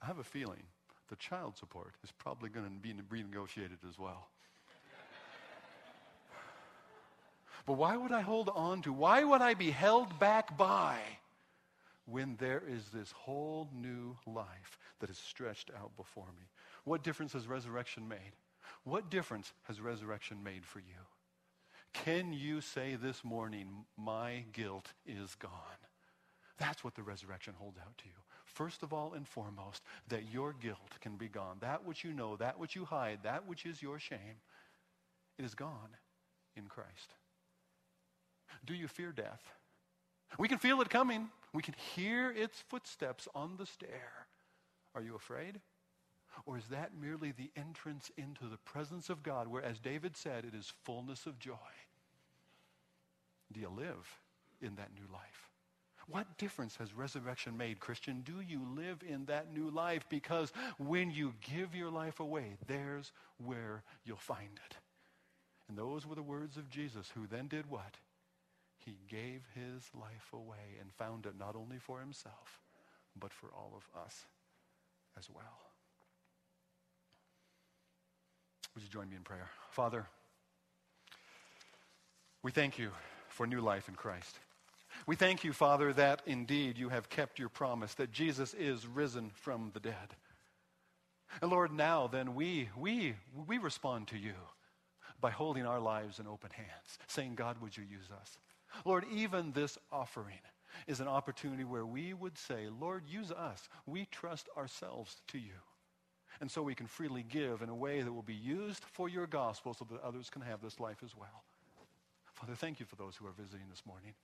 I 0.00 0.06
have 0.06 0.18
a 0.18 0.24
feeling 0.24 0.62
the 1.10 1.16
child 1.16 1.58
support 1.58 1.94
is 2.04 2.12
probably 2.12 2.48
going 2.48 2.64
to 2.64 2.70
be 2.70 2.94
renegotiated 3.12 3.86
as 3.86 3.98
well. 3.98 4.28
but 7.66 7.74
why 7.74 7.96
would 7.96 8.12
I 8.12 8.20
hold 8.20 8.48
on 8.48 8.80
to, 8.82 8.92
why 8.92 9.24
would 9.24 9.42
I 9.42 9.54
be 9.54 9.72
held 9.72 10.18
back 10.20 10.56
by 10.56 10.98
when 12.06 12.36
there 12.38 12.62
is 12.66 12.84
this 12.94 13.12
whole 13.12 13.68
new 13.74 14.16
life 14.26 14.78
that 15.00 15.10
is 15.10 15.18
stretched 15.18 15.72
out 15.76 15.94
before 15.96 16.28
me? 16.38 16.44
What 16.84 17.02
difference 17.02 17.32
has 17.32 17.48
resurrection 17.48 18.06
made? 18.08 18.36
What 18.84 19.10
difference 19.10 19.52
has 19.64 19.80
resurrection 19.80 20.42
made 20.44 20.64
for 20.64 20.78
you? 20.78 21.02
Can 21.92 22.32
you 22.32 22.60
say 22.60 22.96
this 22.96 23.24
morning, 23.24 23.84
my 23.96 24.44
guilt 24.52 24.92
is 25.04 25.34
gone? 25.34 25.50
That's 26.58 26.84
what 26.84 26.94
the 26.94 27.02
resurrection 27.02 27.54
holds 27.58 27.78
out 27.78 27.96
to 27.98 28.04
you. 28.06 28.14
First 28.44 28.82
of 28.82 28.92
all 28.92 29.14
and 29.14 29.26
foremost, 29.26 29.82
that 30.08 30.30
your 30.32 30.52
guilt 30.52 30.98
can 31.00 31.16
be 31.16 31.28
gone. 31.28 31.56
That 31.60 31.84
which 31.84 32.04
you 32.04 32.12
know, 32.12 32.36
that 32.36 32.58
which 32.58 32.76
you 32.76 32.84
hide, 32.84 33.20
that 33.22 33.46
which 33.46 33.64
is 33.64 33.82
your 33.82 33.98
shame, 33.98 34.40
it 35.38 35.44
is 35.44 35.54
gone 35.54 35.96
in 36.56 36.66
Christ. 36.66 37.14
Do 38.66 38.74
you 38.74 38.88
fear 38.88 39.12
death? 39.12 39.42
We 40.38 40.48
can 40.48 40.58
feel 40.58 40.80
it 40.80 40.90
coming. 40.90 41.28
We 41.52 41.62
can 41.62 41.74
hear 41.94 42.30
its 42.30 42.62
footsteps 42.68 43.26
on 43.34 43.56
the 43.56 43.66
stair. 43.66 44.26
Are 44.94 45.02
you 45.02 45.16
afraid? 45.16 45.60
Or 46.46 46.56
is 46.56 46.66
that 46.70 46.92
merely 46.98 47.32
the 47.32 47.50
entrance 47.56 48.10
into 48.16 48.46
the 48.46 48.56
presence 48.56 49.10
of 49.10 49.22
God, 49.22 49.48
where, 49.48 49.62
as 49.62 49.78
David 49.78 50.16
said, 50.16 50.44
it 50.44 50.54
is 50.54 50.72
fullness 50.84 51.26
of 51.26 51.38
joy? 51.38 51.54
Do 53.52 53.60
you 53.60 53.68
live 53.68 54.18
in 54.60 54.76
that 54.76 54.94
new 54.94 55.12
life? 55.12 55.48
What 56.06 56.38
difference 56.38 56.76
has 56.76 56.92
resurrection 56.92 57.56
made, 57.56 57.78
Christian? 57.78 58.22
Do 58.22 58.40
you 58.40 58.66
live 58.76 59.02
in 59.06 59.26
that 59.26 59.52
new 59.52 59.70
life? 59.70 60.06
Because 60.08 60.52
when 60.78 61.10
you 61.10 61.34
give 61.40 61.74
your 61.74 61.90
life 61.90 62.18
away, 62.20 62.56
there's 62.66 63.12
where 63.38 63.84
you'll 64.04 64.16
find 64.16 64.58
it. 64.66 64.76
And 65.68 65.78
those 65.78 66.06
were 66.06 66.16
the 66.16 66.22
words 66.22 66.56
of 66.56 66.68
Jesus, 66.68 67.12
who 67.14 67.28
then 67.28 67.46
did 67.46 67.70
what? 67.70 67.96
He 68.84 68.96
gave 69.08 69.42
his 69.54 69.88
life 69.94 70.32
away 70.32 70.78
and 70.80 70.92
found 70.92 71.26
it 71.26 71.38
not 71.38 71.54
only 71.54 71.78
for 71.78 72.00
himself, 72.00 72.60
but 73.18 73.32
for 73.32 73.48
all 73.48 73.72
of 73.76 74.02
us 74.04 74.24
as 75.16 75.28
well. 75.30 75.69
Would 78.74 78.84
you 78.84 78.88
join 78.90 79.10
me 79.10 79.16
in 79.16 79.22
prayer? 79.22 79.48
Father, 79.70 80.06
we 82.42 82.50
thank 82.50 82.78
you 82.78 82.90
for 83.28 83.46
new 83.46 83.60
life 83.60 83.88
in 83.88 83.94
Christ. 83.94 84.38
We 85.06 85.16
thank 85.16 85.44
you, 85.44 85.52
Father, 85.52 85.92
that 85.94 86.22
indeed 86.26 86.78
you 86.78 86.88
have 86.88 87.08
kept 87.08 87.38
your 87.38 87.48
promise, 87.48 87.94
that 87.94 88.12
Jesus 88.12 88.54
is 88.54 88.86
risen 88.86 89.30
from 89.34 89.70
the 89.74 89.80
dead. 89.80 90.16
And 91.40 91.50
Lord, 91.50 91.72
now 91.72 92.06
then 92.06 92.34
we, 92.34 92.68
we, 92.76 93.14
we 93.46 93.58
respond 93.58 94.08
to 94.08 94.18
you 94.18 94.34
by 95.20 95.30
holding 95.30 95.66
our 95.66 95.80
lives 95.80 96.18
in 96.18 96.26
open 96.26 96.50
hands, 96.50 96.98
saying, 97.06 97.34
God, 97.34 97.56
would 97.60 97.76
you 97.76 97.84
use 97.84 98.08
us? 98.10 98.38
Lord, 98.84 99.04
even 99.12 99.52
this 99.52 99.78
offering 99.92 100.40
is 100.86 101.00
an 101.00 101.08
opportunity 101.08 101.64
where 101.64 101.86
we 101.86 102.14
would 102.14 102.38
say, 102.38 102.68
Lord, 102.80 103.04
use 103.08 103.30
us. 103.30 103.68
We 103.86 104.06
trust 104.06 104.48
ourselves 104.56 105.20
to 105.28 105.38
you. 105.38 105.52
And 106.40 106.50
so 106.50 106.62
we 106.62 106.74
can 106.74 106.86
freely 106.86 107.22
give 107.22 107.60
in 107.60 107.68
a 107.68 107.74
way 107.74 108.00
that 108.00 108.12
will 108.12 108.22
be 108.22 108.34
used 108.34 108.84
for 108.92 109.08
your 109.08 109.26
gospel 109.26 109.74
so 109.74 109.86
that 109.90 110.02
others 110.02 110.30
can 110.30 110.42
have 110.42 110.62
this 110.62 110.80
life 110.80 111.02
as 111.04 111.14
well. 111.14 111.44
Father, 112.32 112.54
thank 112.54 112.80
you 112.80 112.86
for 112.86 112.96
those 112.96 113.16
who 113.16 113.26
are 113.26 113.32
visiting 113.32 113.68
this 113.68 113.84
morning. 113.86 114.14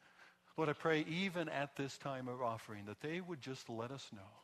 Lord, 0.57 0.71
I 0.71 0.73
pray 0.73 1.05
even 1.09 1.51
at 1.51 1.77
this 1.77 1.99
time 1.99 2.29
of 2.29 2.41
offering 2.41 2.87
that 2.87 3.01
they 3.01 3.21
would 3.21 3.43
just 3.43 3.69
let 3.69 3.91
us 3.91 4.07
know 4.13 4.43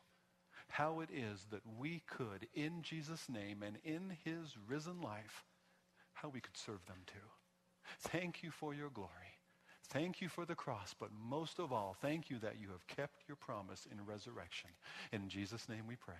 how 0.68 1.00
it 1.00 1.08
is 1.10 1.46
that 1.50 1.62
we 1.78 2.02
could, 2.06 2.46
in 2.54 2.82
Jesus' 2.82 3.28
name 3.28 3.62
and 3.62 3.78
in 3.84 4.16
his 4.24 4.54
risen 4.68 5.00
life, 5.00 5.44
how 6.12 6.28
we 6.28 6.40
could 6.40 6.56
serve 6.56 6.84
them 6.86 6.98
too. 7.06 8.08
Thank 8.08 8.42
you 8.42 8.50
for 8.50 8.74
your 8.74 8.90
glory. 8.90 9.08
Thank 9.88 10.20
you 10.20 10.28
for 10.28 10.44
the 10.44 10.54
cross, 10.54 10.94
but 10.98 11.10
most 11.28 11.58
of 11.58 11.72
all, 11.72 11.96
thank 12.00 12.30
you 12.30 12.38
that 12.38 12.56
you 12.60 12.68
have 12.68 12.86
kept 12.86 13.28
your 13.28 13.36
promise 13.36 13.86
in 13.90 14.04
resurrection. 14.06 14.70
In 15.12 15.28
Jesus' 15.28 15.68
name 15.68 15.86
we 15.86 15.96
pray. 15.96 16.14